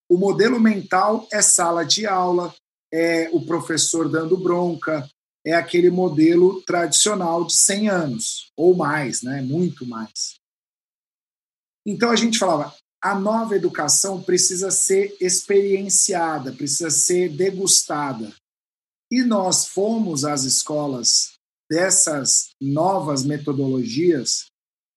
[0.09, 2.53] o modelo mental é sala de aula,
[2.91, 5.07] é o professor dando bronca,
[5.45, 9.41] é aquele modelo tradicional de 100 anos, ou mais, né?
[9.41, 10.39] muito mais.
[11.85, 18.33] Então a gente falava, a nova educação precisa ser experienciada, precisa ser degustada.
[19.11, 21.33] E nós fomos às escolas
[21.69, 24.47] dessas novas metodologias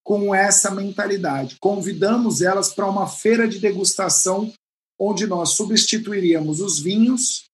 [0.05, 1.57] com essa mentalidade.
[1.61, 4.53] Convidamos elas para uma feira de degustação
[5.03, 7.47] onde nós substituiríamos os vinhos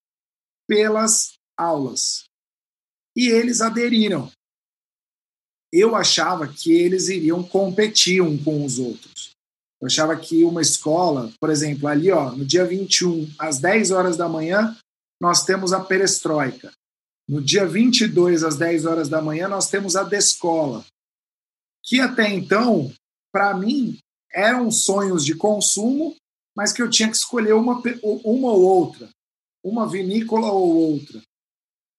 [0.69, 2.29] pelas aulas
[3.17, 4.31] e eles aderiram.
[5.73, 9.31] Eu achava que eles iriam competir um com os outros.
[9.81, 14.17] Eu achava que uma escola, por exemplo, ali ó, no dia 21, às 10 horas
[14.17, 14.77] da manhã,
[15.21, 16.71] nós temos a perestroika.
[17.29, 20.85] No dia 22, às 10 horas da manhã, nós temos a descola.
[21.85, 22.93] Que até então,
[23.33, 23.99] para mim,
[24.33, 26.15] eram sonhos de consumo,
[26.59, 29.09] mas que eu tinha que escolher uma, uma ou outra,
[29.65, 31.23] uma vinícola ou outra.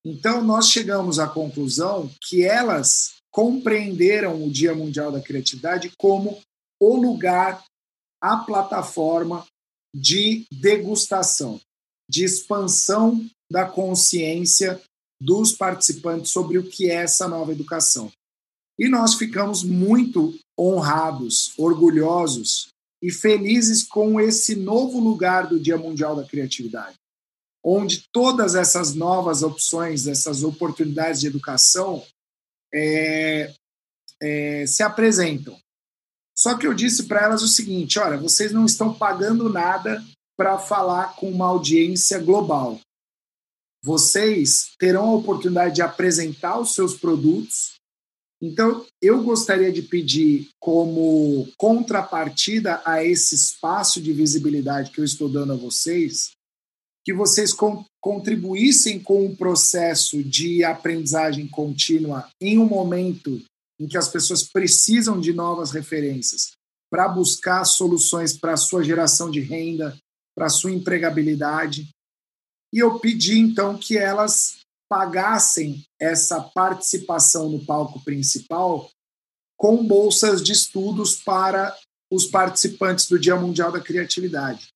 [0.05, 6.41] Então, nós chegamos à conclusão que elas compreenderam o Dia Mundial da Criatividade como
[6.77, 7.63] o lugar,
[8.21, 9.45] a plataforma
[9.95, 11.61] de degustação,
[12.09, 14.81] de expansão da consciência
[15.21, 18.11] dos participantes sobre o que é essa nova educação.
[18.77, 22.67] E nós ficamos muito honrados, orgulhosos
[23.01, 26.99] e felizes com esse novo lugar do Dia Mundial da Criatividade
[27.63, 32.03] onde todas essas novas opções, essas oportunidades de educação
[32.73, 33.53] é,
[34.21, 35.57] é, se apresentam.
[36.35, 40.03] Só que eu disse para elas o seguinte: olha, vocês não estão pagando nada
[40.37, 42.79] para falar com uma audiência global.
[43.83, 47.78] Vocês terão a oportunidade de apresentar os seus produtos.
[48.41, 55.27] Então, eu gostaria de pedir, como contrapartida a esse espaço de visibilidade que eu estou
[55.27, 56.31] dando a vocês,
[57.03, 63.41] que vocês con contribuíssem com o processo de aprendizagem contínua em um momento
[63.77, 66.51] em que as pessoas precisam de novas referências
[66.89, 69.97] para buscar soluções para a sua geração de renda,
[70.33, 71.89] para a sua empregabilidade.
[72.73, 78.89] E eu pedi então que elas pagassem essa participação no palco principal
[79.57, 81.77] com bolsas de estudos para
[82.11, 84.69] os participantes do Dia Mundial da Criatividade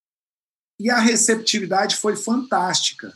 [0.79, 3.13] e a receptividade foi fantástica.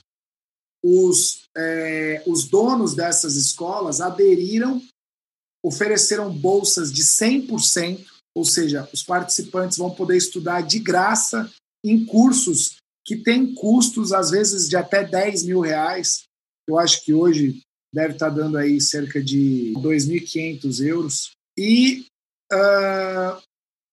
[0.84, 4.82] Os, é, os donos dessas escolas aderiram,
[5.64, 8.06] ofereceram bolsas de 100%,
[8.36, 11.52] ou seja, os participantes vão poder estudar de graça
[11.84, 16.24] em cursos que têm custos, às vezes, de até 10 mil reais.
[16.68, 17.62] Eu acho que hoje
[17.94, 21.32] deve estar dando aí cerca de 2.500 euros.
[21.58, 22.06] E
[22.52, 23.42] uh,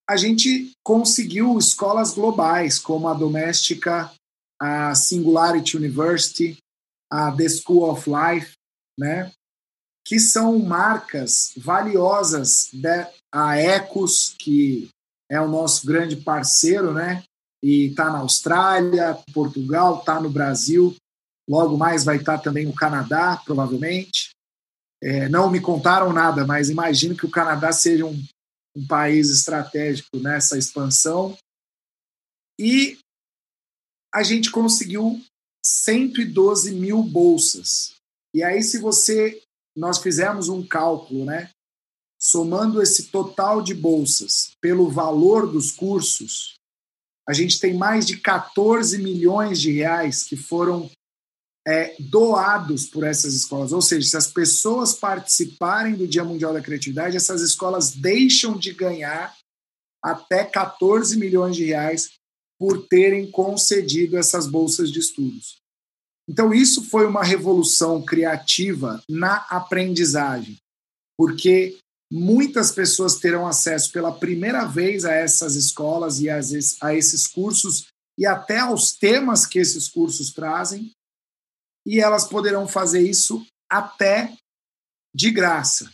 [0.08, 4.12] a gente conseguiu escolas globais, como a doméstica,
[4.60, 6.58] a Singularity University,
[7.10, 8.52] a The School of Life,
[8.98, 9.30] né?
[10.06, 14.88] que são marcas valiosas da a Ecos, que
[15.30, 17.24] é o nosso grande parceiro, né?
[17.62, 20.94] E está na Austrália, Portugal, está no Brasil,
[21.48, 24.30] logo mais vai estar também no Canadá, provavelmente.
[25.02, 28.24] É, não me contaram nada, mas imagino que o Canadá seja um
[28.76, 31.36] um país estratégico nessa expansão.
[32.58, 32.98] E
[34.12, 35.22] a gente conseguiu
[35.64, 37.94] 112 mil bolsas.
[38.34, 39.40] E aí, se você.
[39.76, 41.50] Nós fizemos um cálculo, né?
[42.20, 46.54] Somando esse total de bolsas pelo valor dos cursos,
[47.28, 50.88] a gente tem mais de 14 milhões de reais que foram
[51.66, 53.72] é, doados por essas escolas.
[53.72, 58.72] Ou seja, se as pessoas participarem do Dia Mundial da Criatividade, essas escolas deixam de
[58.72, 59.34] ganhar
[60.02, 62.10] até 14 milhões de reais
[62.58, 65.56] por terem concedido essas bolsas de estudos.
[66.28, 70.56] Então, isso foi uma revolução criativa na aprendizagem,
[71.18, 71.78] porque
[72.10, 76.38] muitas pessoas terão acesso pela primeira vez a essas escolas e a
[76.94, 77.86] esses cursos
[78.18, 80.92] e até aos temas que esses cursos trazem,
[81.86, 84.34] e elas poderão fazer isso até
[85.14, 85.90] de graça,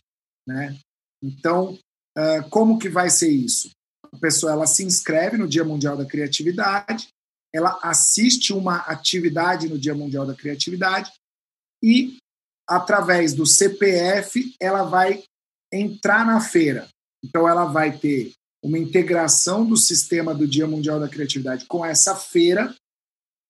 [0.47, 0.79] né?
[1.23, 1.79] Então,
[2.51, 3.71] como que vai ser isso?
[4.13, 7.09] A pessoa ela se inscreve no Dia Mundial da Criatividade,
[7.53, 11.13] ela assiste uma atividade no Dia Mundial da Criatividade
[11.83, 12.17] e
[12.69, 15.25] através do CPF ela vai
[15.73, 16.89] entrar na feira.
[17.25, 18.33] Então ela vai ter
[18.63, 22.75] uma integração do sistema do Dia Mundial da Criatividade com essa feira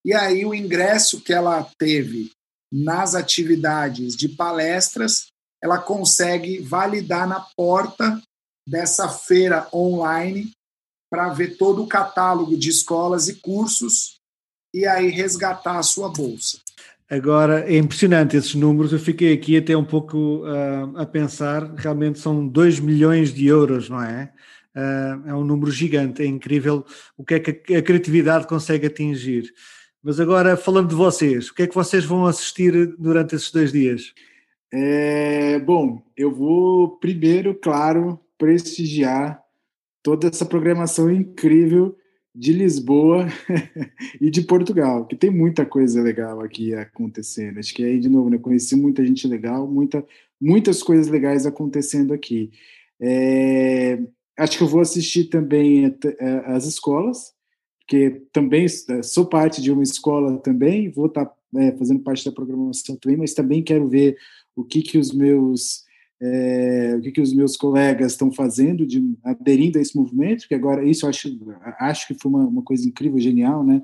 [0.05, 2.31] e aí o ingresso que ela teve
[2.73, 5.27] nas atividades de palestras,
[5.63, 8.21] ela consegue validar na porta
[8.67, 10.53] dessa feira online
[11.11, 14.21] para ver todo o catálogo de escolas e cursos
[14.73, 16.59] e aí resgatar a sua bolsa.
[17.11, 18.93] Agora, é impressionante esses números.
[18.93, 21.75] Eu fiquei aqui até um pouco uh, a pensar.
[21.75, 24.33] Realmente são 2 milhões de euros, não é?
[24.77, 26.23] Uh, é um número gigante.
[26.23, 26.87] É incrível
[27.17, 29.53] o que é que a criatividade consegue atingir.
[30.03, 33.71] Mas agora, falando de vocês, o que é que vocês vão assistir durante esses dois
[33.71, 34.15] dias?
[34.73, 39.43] É, bom, eu vou primeiro, claro, prestigiar
[40.03, 41.97] toda essa programação incrível
[42.35, 43.27] de Lisboa
[44.21, 47.59] e de Portugal, que tem muita coisa legal aqui acontecendo.
[47.59, 50.05] Acho que aí, de novo, né, conheci muita gente legal, muita,
[50.41, 52.51] muitas coisas legais acontecendo aqui.
[53.01, 53.99] É,
[54.39, 55.95] acho que eu vou assistir também
[56.47, 57.35] as escolas,
[57.91, 62.25] porque também é, sou parte de uma escola também, vou estar tá, é, fazendo parte
[62.25, 64.17] da programação também, mas também quero ver
[64.55, 65.83] o que que os meus
[66.23, 70.55] é, o que que os meus colegas estão fazendo, de aderindo a esse movimento, que
[70.55, 71.37] agora isso eu acho
[71.81, 73.83] acho que foi uma, uma coisa incrível, genial, né?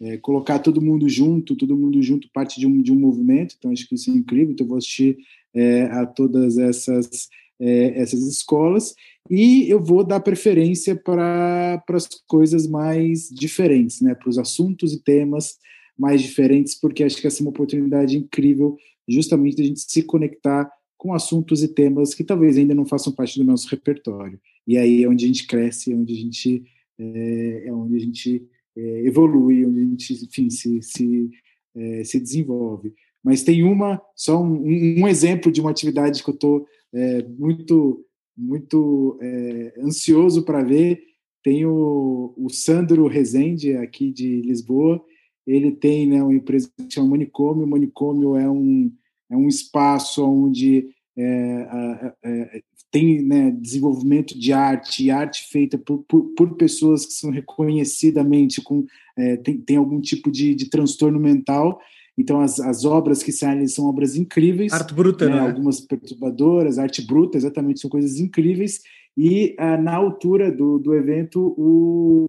[0.00, 3.72] É, colocar todo mundo junto, todo mundo junto, parte de um, de um movimento, então
[3.72, 5.18] acho que isso é incrível, então vou assistir
[5.52, 7.28] é, a todas essas
[7.60, 8.94] é, essas escolas
[9.28, 15.02] e eu vou dar preferência para as coisas mais diferentes, né, para os assuntos e
[15.02, 15.58] temas
[15.98, 18.76] mais diferentes, porque acho que essa é uma oportunidade incrível
[19.08, 23.38] justamente a gente se conectar com assuntos e temas que talvez ainda não façam parte
[23.38, 24.38] do nosso repertório.
[24.66, 26.62] E aí é onde a gente cresce, é onde a gente
[26.98, 28.46] é, é onde a gente
[28.76, 31.30] é, evolui, onde a gente, enfim, se, se,
[31.74, 32.92] é, se desenvolve.
[33.22, 38.04] Mas tem uma, só um, um exemplo de uma atividade que eu estou é, muito
[38.36, 41.02] muito é, ansioso para ver.
[41.42, 45.02] Tem o, o, Sandro Rezende, aqui de Lisboa.
[45.46, 47.64] Ele tem né, uma empresa que chama Manicômio.
[47.64, 48.90] O Manicômio é um,
[49.30, 56.04] é um espaço onde é, é, tem né, desenvolvimento de arte, e arte feita por,
[56.08, 58.84] por, por, pessoas que são reconhecidamente com
[59.16, 61.78] é, tem, tem algum tipo de, de transtorno mental
[62.20, 64.74] então, as, as obras que saem são obras incríveis.
[64.74, 65.36] Arte bruta, né?
[65.36, 65.40] né?
[65.40, 68.82] Algumas perturbadoras, arte bruta, exatamente, são coisas incríveis.
[69.16, 72.28] E ah, na altura do, do evento, o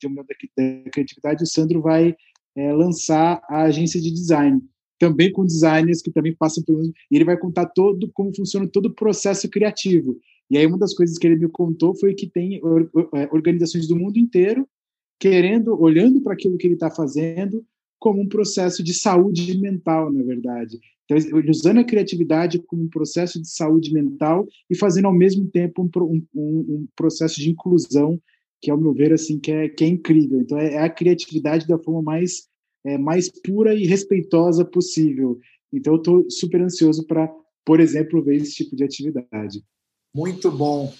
[0.00, 2.14] da, da Criatividade, o Sandro vai
[2.56, 4.62] é, lançar a agência de design.
[4.96, 6.80] Também com designers que também passam por.
[6.80, 10.16] E ele vai contar todo como funciona todo o processo criativo.
[10.48, 12.60] E aí, uma das coisas que ele me contou foi que tem
[13.12, 14.68] é, organizações do mundo inteiro
[15.18, 17.64] querendo, olhando para aquilo que ele está fazendo,
[18.02, 20.80] como um processo de saúde mental, na verdade.
[21.04, 21.16] Então,
[21.48, 26.22] usando a criatividade como um processo de saúde mental e fazendo ao mesmo tempo um,
[26.34, 28.20] um, um processo de inclusão,
[28.60, 30.40] que ao meu ver assim que é, que é incrível.
[30.40, 32.48] Então é, é a criatividade da forma mais
[32.84, 35.38] é, mais pura e respeitosa possível.
[35.72, 37.32] Então eu estou super ansioso para,
[37.64, 39.62] por exemplo, ver esse tipo de atividade.
[40.12, 40.92] Muito bom.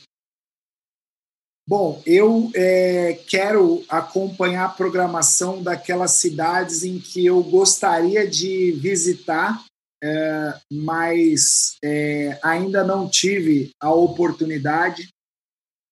[1.66, 9.64] Bom, eu é, quero acompanhar a programação daquelas cidades em que eu gostaria de visitar,
[10.02, 15.08] é, mas é, ainda não tive a oportunidade.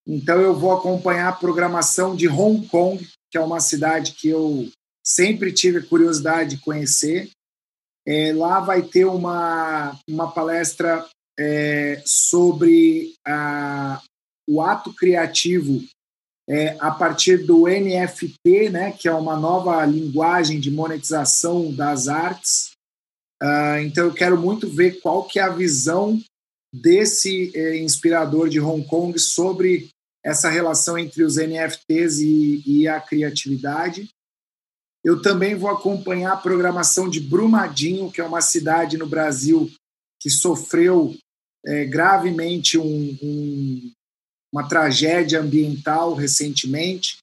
[0.04, 4.68] Então, eu vou acompanhar a programação de Hong Kong, que é uma cidade que eu
[5.06, 7.30] sempre tive curiosidade de conhecer.
[8.04, 11.06] É, lá vai ter uma, uma palestra
[11.38, 14.02] é, sobre a,
[14.50, 15.80] o ato criativo
[16.48, 22.72] é, a partir do NFT, né, que é uma nova linguagem de monetização das artes.
[23.40, 26.20] Uh, então eu quero muito ver qual que é a visão
[26.74, 29.88] desse eh, inspirador de Hong Kong sobre
[30.24, 34.08] essa relação entre os NFTs e, e, a criatividade.
[35.04, 39.68] Eu também vou acompanhar a programação de Brumadinho, que é uma cidade no Brasil
[40.20, 41.16] que sofreu
[41.66, 43.92] é, gravemente um, um,
[44.52, 47.18] uma tragédia ambiental recentemente.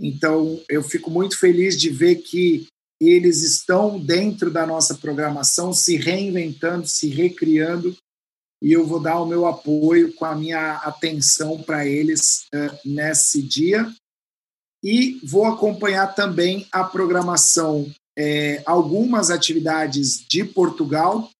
[0.00, 2.66] Então, eu fico muito feliz de ver que
[3.00, 7.96] eles estão dentro da nossa programação, se reinventando, se recriando,
[8.62, 13.42] e eu vou dar o meu apoio com a minha atenção para eles uh, nesse
[13.42, 13.90] dia.
[14.84, 21.30] E vou acompanhar também a programação, é, algumas atividades de Portugal.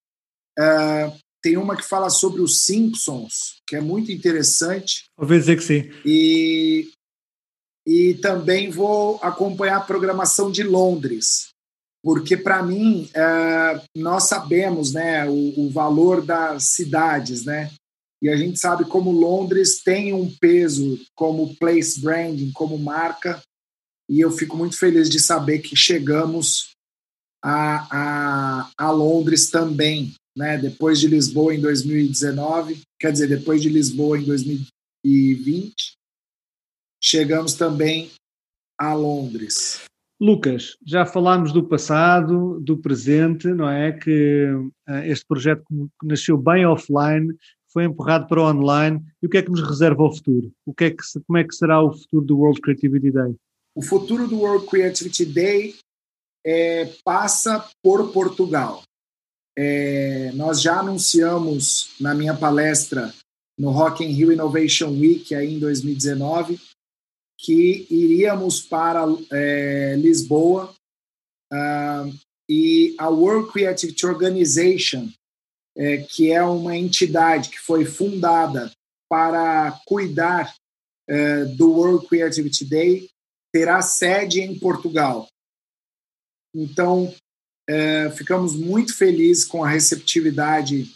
[0.58, 5.04] Uh, tem uma que fala sobre os Simpsons, que é muito interessante.
[5.16, 5.90] Vou dizer que sim.
[6.04, 6.90] E,
[7.86, 11.48] e também vou acompanhar a programação de Londres,
[12.02, 17.70] porque para mim é, nós sabemos, né, o, o, valor das cidades, né,
[18.22, 23.40] e a gente sabe como Londres tem um peso como place branding, como marca,
[24.08, 26.70] e eu fico muito feliz de saber que chegamos
[27.42, 33.68] a, a, a Londres também, né, depois de Lisboa em 2019, quer dizer, depois de
[33.68, 35.94] Lisboa em 2020,
[37.02, 38.10] chegamos também
[38.78, 39.82] a Londres.
[40.20, 43.92] Lucas, já falámos do passado, do presente, não é?
[43.92, 44.44] Que
[44.86, 45.64] uh, este projeto
[46.02, 47.34] nasceu bem offline,
[47.72, 49.02] foi empurrado para o online.
[49.22, 50.52] E o que é que nos reserva ao futuro?
[50.66, 53.34] O que é que, como é que será o futuro do World Creativity Day?
[53.74, 55.74] O futuro do World Creativity Day
[56.44, 58.82] é, passa por Portugal.
[59.56, 63.12] É, nós já anunciamos na minha palestra
[63.58, 66.58] no Rock in Rio Innovation Week aí em 2019
[67.42, 70.74] que iríamos para é, Lisboa
[71.52, 75.08] uh, e a World Creativity Organization,
[75.76, 78.70] é, que é uma entidade que foi fundada
[79.08, 80.54] para cuidar
[81.08, 83.08] é, do World Creativity Day,
[83.52, 85.26] terá sede em Portugal.
[86.54, 87.14] Então,
[87.70, 90.92] é, ficamos muito felizes com a receptividade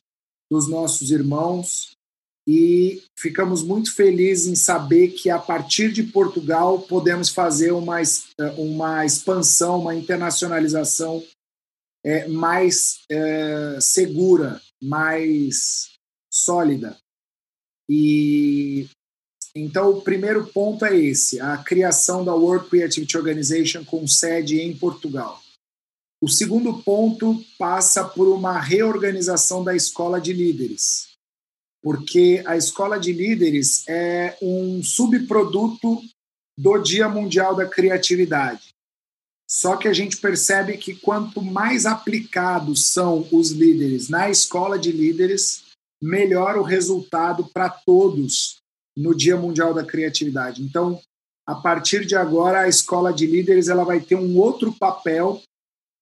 [0.50, 1.92] dos nossos irmãos
[2.48, 7.98] e ficamos muito felizes em saber que a partir de Portugal podemos fazer uma,
[8.58, 11.24] uma expansão, uma internacionalização
[12.04, 15.92] é, mais é, segura, mais
[16.28, 16.98] sólida.
[17.88, 18.88] E
[19.54, 24.76] então o primeiro ponto é esse: a criação da World Creativity Organization com sede em
[24.76, 25.43] Portugal.
[26.24, 31.08] O segundo ponto passa por uma reorganização da escola de líderes,
[31.82, 36.00] porque a escola de líderes é um subproduto
[36.58, 38.70] do Dia Mundial da Criatividade.
[39.46, 44.90] Só que a gente percebe que quanto mais aplicados são os líderes na escola de
[44.90, 45.64] líderes,
[46.02, 48.56] melhor o resultado para todos
[48.96, 50.62] no Dia Mundial da Criatividade.
[50.62, 50.98] Então,
[51.46, 55.42] a partir de agora, a escola de líderes ela vai ter um outro papel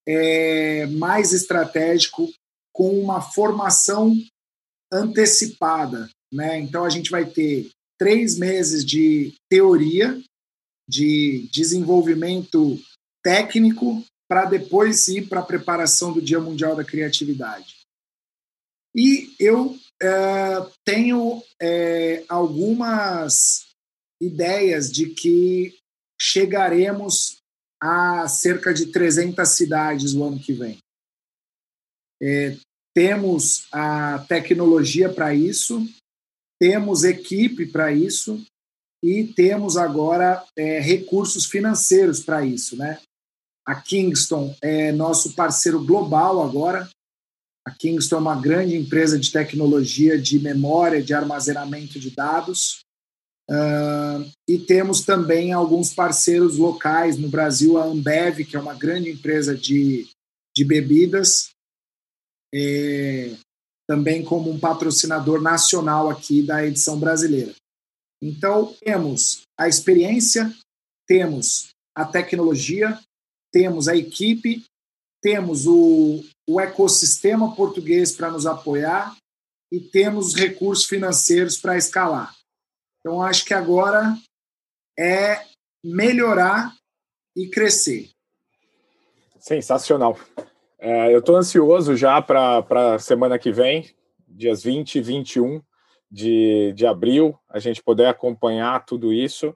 [0.06, 2.32] é, mais estratégico,
[2.72, 4.14] com uma formação
[4.92, 6.08] antecipada.
[6.32, 6.58] Né?
[6.60, 10.20] Então, a gente vai ter três meses de teoria,
[10.88, 12.78] de desenvolvimento
[13.22, 17.82] técnico, para depois ir para a preparação do Dia Mundial da Criatividade.
[18.94, 20.08] E eu é,
[20.84, 23.66] tenho é, algumas
[24.20, 25.76] ideias de que
[26.20, 27.41] chegaremos
[27.82, 30.78] a cerca de 300 cidades o ano que vem.
[32.22, 32.56] É,
[32.94, 35.84] temos a tecnologia para isso,
[36.60, 38.40] temos equipe para isso
[39.02, 43.00] e temos agora é, recursos financeiros para isso, né?
[43.66, 46.88] A Kingston é nosso parceiro global agora.
[47.66, 52.80] A Kingston é uma grande empresa de tecnologia de memória, de armazenamento de dados.
[53.50, 59.10] Uh, e temos também alguns parceiros locais no Brasil, a Ambev, que é uma grande
[59.10, 60.08] empresa de,
[60.56, 61.50] de bebidas,
[62.54, 63.34] é,
[63.88, 67.54] também como um patrocinador nacional aqui da edição brasileira.
[68.22, 70.54] Então, temos a experiência,
[71.06, 72.98] temos a tecnologia,
[73.52, 74.64] temos a equipe,
[75.20, 79.16] temos o, o ecossistema português para nos apoiar
[79.72, 82.34] e temos os recursos financeiros para escalar.
[83.02, 84.14] Então, acho que agora
[84.96, 85.42] é
[85.84, 86.72] melhorar
[87.36, 88.10] e crescer.
[89.40, 90.16] Sensacional.
[90.78, 93.90] É, eu estou ansioso já para a semana que vem,
[94.28, 95.60] dias 20 e 21
[96.08, 99.48] de, de abril, a gente poder acompanhar tudo isso.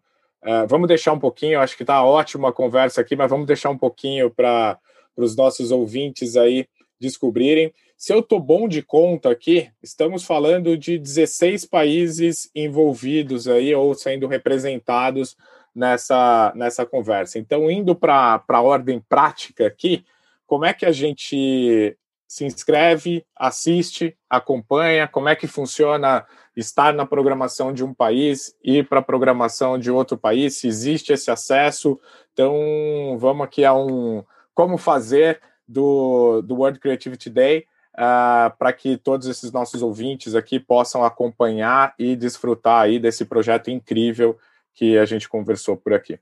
[0.43, 3.71] Uh, vamos deixar um pouquinho, acho que está ótima a conversa aqui, mas vamos deixar
[3.71, 4.79] um pouquinho para
[5.17, 6.67] os nossos ouvintes aí
[6.99, 7.73] descobrirem.
[7.97, 13.95] Se eu estou bom de conta aqui, estamos falando de 16 países envolvidos aí ou
[13.95, 15.35] sendo representados
[15.75, 17.39] nessa, nessa conversa.
[17.39, 20.05] Então, indo para a ordem prática aqui,
[20.47, 21.97] como é que a gente
[22.29, 28.87] se inscreve, assiste, acompanha, como é que funciona estar na programação de um país, ir
[28.87, 31.99] para a programação de outro país, se existe esse acesso.
[32.35, 34.23] Então, vamos aqui a um
[34.53, 37.67] como fazer do, do World Creativity Day
[37.97, 43.71] uh, para que todos esses nossos ouvintes aqui possam acompanhar e desfrutar aí desse projeto
[43.71, 44.39] incrível
[44.75, 46.21] que a gente conversou por aqui.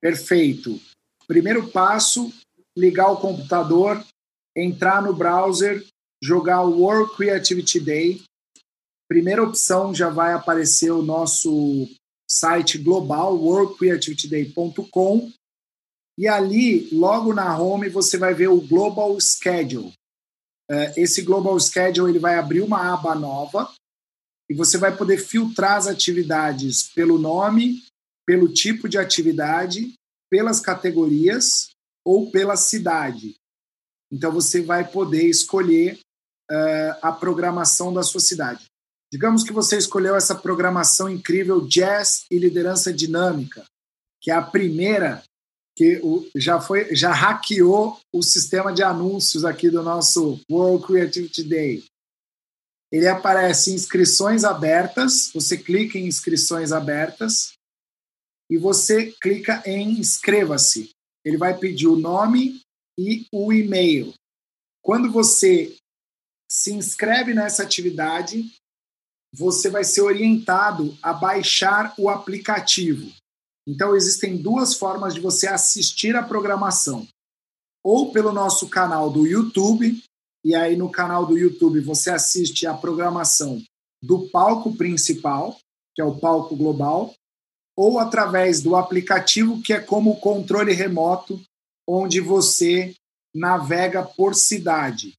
[0.00, 0.78] Perfeito.
[1.26, 2.30] Primeiro passo,
[2.76, 4.04] ligar o computador,
[4.54, 5.82] entrar no browser,
[6.22, 8.22] jogar o World Creativity Day.
[9.08, 11.88] Primeira opção já vai aparecer o nosso
[12.28, 15.32] site global, worldcreativityday.com.
[16.16, 19.92] E ali, logo na home, você vai ver o Global Schedule.
[20.70, 23.72] É, esse Global Schedule ele vai abrir uma aba nova
[24.48, 27.82] e você vai poder filtrar as atividades pelo nome,
[28.26, 29.92] pelo tipo de atividade,
[30.30, 31.70] pelas categorias
[32.04, 33.34] ou pela cidade.
[34.10, 35.98] Então você vai poder escolher
[36.50, 38.64] uh, a programação da sua cidade.
[39.12, 43.64] Digamos que você escolheu essa programação incrível Jazz e Liderança Dinâmica,
[44.20, 45.22] que é a primeira
[45.76, 46.00] que
[46.36, 51.84] já foi já hackeou o sistema de anúncios aqui do nosso World Creativity Day.
[52.92, 57.54] Ele aparece inscrições abertas, você clica em inscrições abertas
[58.48, 60.90] e você clica em inscreva-se.
[61.24, 62.60] Ele vai pedir o nome
[62.96, 64.14] e o e-mail.
[64.80, 65.74] Quando você
[66.48, 68.54] se inscreve nessa atividade,
[69.32, 73.10] você vai ser orientado a baixar o aplicativo.
[73.66, 77.06] Então, existem duas formas de você assistir a programação.
[77.82, 80.02] Ou pelo nosso canal do YouTube,
[80.44, 83.62] e aí no canal do YouTube você assiste a programação
[84.02, 85.56] do palco principal,
[85.94, 87.14] que é o palco global,
[87.74, 91.40] ou através do aplicativo, que é como o controle remoto,
[91.88, 92.94] onde você
[93.34, 95.14] navega por cidade.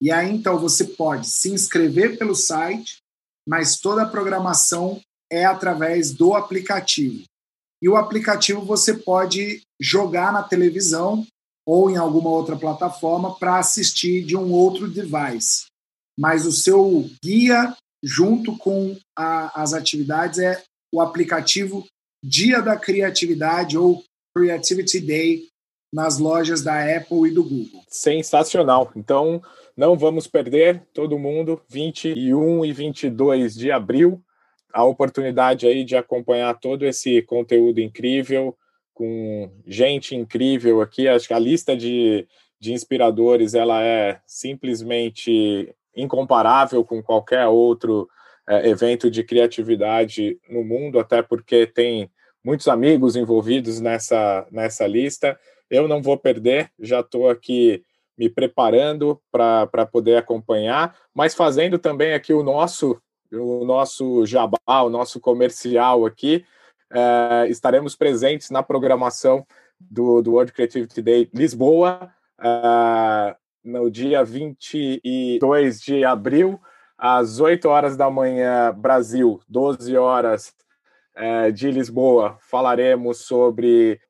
[0.00, 2.98] E aí então você pode se inscrever pelo site,
[3.48, 7.24] mas toda a programação é através do aplicativo.
[7.82, 11.26] E o aplicativo você pode jogar na televisão
[11.66, 15.66] ou em alguma outra plataforma para assistir de um outro device.
[16.18, 20.62] Mas o seu guia, junto com a, as atividades, é
[20.92, 21.86] o aplicativo
[22.24, 24.02] Dia da Criatividade ou
[24.34, 25.46] Creativity Day
[25.92, 27.82] nas lojas da Apple e do Google.
[27.88, 28.90] Sensacional.
[28.96, 29.40] Então,
[29.76, 34.20] não vamos perder todo mundo, 21 e 22 de abril,
[34.78, 38.56] a oportunidade aí de acompanhar todo esse conteúdo incrível,
[38.94, 41.08] com gente incrível aqui.
[41.08, 42.24] Acho que a lista de,
[42.60, 48.08] de inspiradores ela é simplesmente incomparável com qualquer outro
[48.48, 52.08] é, evento de criatividade no mundo, até porque tem
[52.44, 55.36] muitos amigos envolvidos nessa, nessa lista.
[55.68, 57.82] Eu não vou perder, já estou aqui
[58.16, 63.02] me preparando para poder acompanhar, mas fazendo também aqui o nosso
[63.32, 66.44] o nosso jabá, o nosso comercial aqui.
[66.90, 69.46] É, estaremos presentes na programação
[69.78, 72.10] do, do World Creativity Day Lisboa,
[72.40, 76.60] é, no dia 22 de abril,
[76.96, 80.54] às 8 horas da manhã, Brasil, 12 horas
[81.14, 82.38] é, de Lisboa.
[82.40, 84.00] Falaremos sobre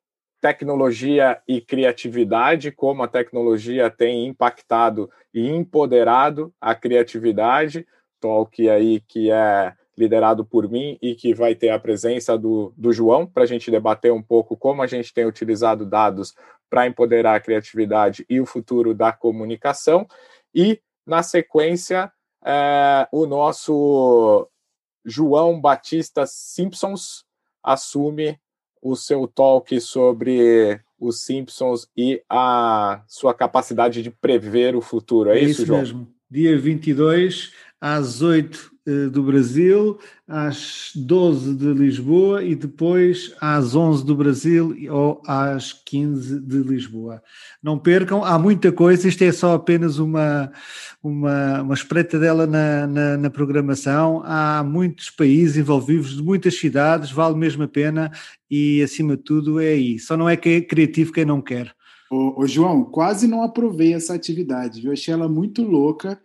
[0.41, 7.85] tecnologia e criatividade, como a tecnologia tem impactado e empoderado a criatividade
[8.19, 12.93] talk aí que é liderado por mim e que vai ter a presença do, do
[12.93, 16.33] João para a gente debater um pouco como a gente tem utilizado dados
[16.69, 20.07] para empoderar a criatividade e o futuro da comunicação.
[20.55, 22.11] E, na sequência,
[22.45, 24.47] é, o nosso
[25.03, 27.25] João Batista Simpsons
[27.61, 28.39] assume
[28.81, 35.29] o seu talk sobre os Simpsons e a sua capacidade de prever o futuro.
[35.29, 35.79] É, é isso, isso João?
[35.79, 36.07] mesmo.
[36.29, 37.51] Dia 22,
[37.81, 44.75] às 8 uh, do Brasil, às 12 de Lisboa e depois às 11 do Brasil
[44.91, 47.21] ou às 15 de Lisboa.
[47.63, 50.51] Não percam, há muita coisa, isto é só apenas uma,
[51.01, 54.21] uma, uma espreitadela na, na, na programação.
[54.25, 58.11] Há muitos países envolvidos, de muitas cidades, vale mesmo a pena
[58.49, 59.99] e acima de tudo é aí.
[59.99, 61.73] Só não é que é criativo quem não quer.
[62.11, 64.91] Ô, ô, João, quase não aprovei essa atividade, viu?
[64.91, 66.19] Achei ela muito louca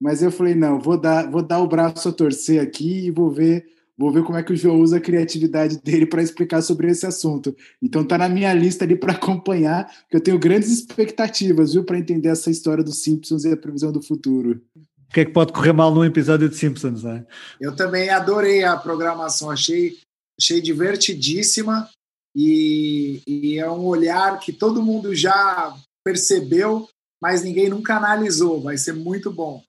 [0.00, 3.30] mas eu falei, não, vou dar, vou dar o braço a torcer aqui e vou
[3.30, 3.66] ver
[4.00, 7.04] Vou ver como é que o João usa a criatividade dele para explicar sobre esse
[7.04, 7.54] assunto.
[7.82, 11.98] Então tá na minha lista ali para acompanhar, que eu tenho grandes expectativas, viu, para
[11.98, 14.62] entender essa história dos Simpsons e a previsão do futuro.
[14.74, 17.26] O que é que pode correr mal num episódio de Simpsons, né?
[17.60, 19.98] Eu também adorei a programação, achei,
[20.40, 21.86] achei divertidíssima
[22.34, 26.88] e, e é um olhar que todo mundo já percebeu,
[27.20, 28.62] mas ninguém nunca analisou.
[28.62, 29.62] Vai ser muito bom.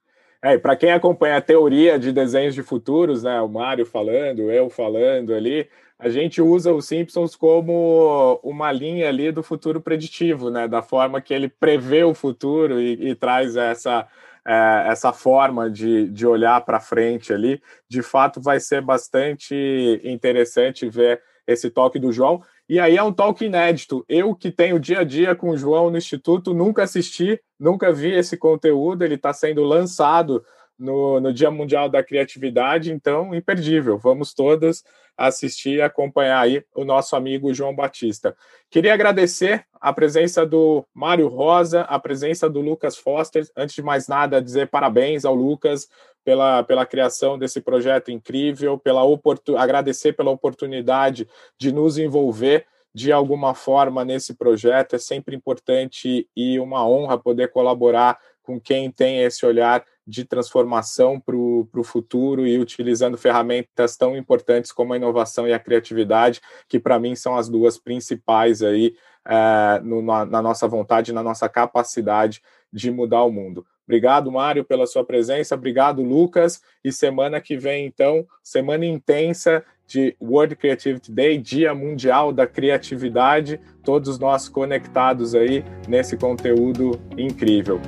[0.44, 4.70] É, para quem acompanha a teoria de desenhos de futuros, né, o Mário falando, eu
[4.72, 5.70] falando ali,
[6.00, 11.22] a gente usa os Simpsons como uma linha ali do futuro preditivo, né, da forma
[11.22, 14.08] que ele prevê o futuro e, e traz essa,
[14.44, 17.62] é, essa forma de, de olhar para frente ali.
[17.88, 22.42] De fato, vai ser bastante interessante ver esse toque do João.
[22.72, 24.06] E aí é um talk inédito.
[24.08, 28.14] Eu que tenho dia a dia com o João no Instituto, nunca assisti, nunca vi
[28.14, 30.42] esse conteúdo, ele está sendo lançado
[30.82, 33.98] no, no Dia Mundial da Criatividade, então imperdível.
[34.00, 34.84] Vamos todos
[35.16, 38.36] assistir e acompanhar aí o nosso amigo João Batista.
[38.70, 43.48] Queria agradecer a presença do Mário Rosa, a presença do Lucas Foster.
[43.56, 45.88] Antes de mais nada, dizer parabéns ao Lucas
[46.26, 49.58] pela, pela criação desse projeto incrível, pela oportun...
[49.58, 51.28] agradecer pela oportunidade
[51.58, 54.96] de nos envolver de alguma forma nesse projeto.
[54.96, 61.20] É sempre importante e uma honra poder colaborar com quem tem esse olhar de transformação
[61.20, 66.80] para o futuro e utilizando ferramentas tão importantes como a inovação e a criatividade, que
[66.80, 68.96] para mim são as duas principais aí
[69.26, 72.42] é, no, na, na nossa vontade, na nossa capacidade
[72.74, 73.66] de mudar o mundo.
[73.86, 75.56] Obrigado, Mário, pela sua presença.
[75.56, 76.62] Obrigado, Lucas.
[76.84, 83.60] E semana que vem, então, semana intensa de World Creativity Day, Dia Mundial da Criatividade.
[83.84, 87.82] Todos nós conectados aí nesse conteúdo incrível.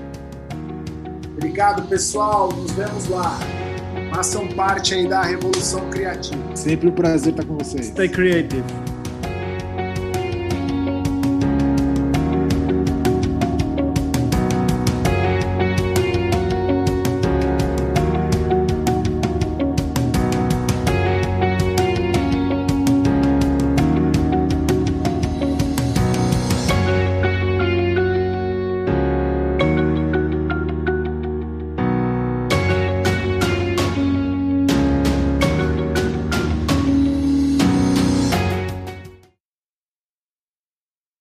[1.33, 2.51] Obrigado, pessoal.
[2.51, 3.37] Nos vemos lá.
[4.13, 6.55] Façam parte aí da revolução criativa.
[6.55, 7.87] Sempre um prazer estar com vocês.
[7.87, 8.63] Stay creative.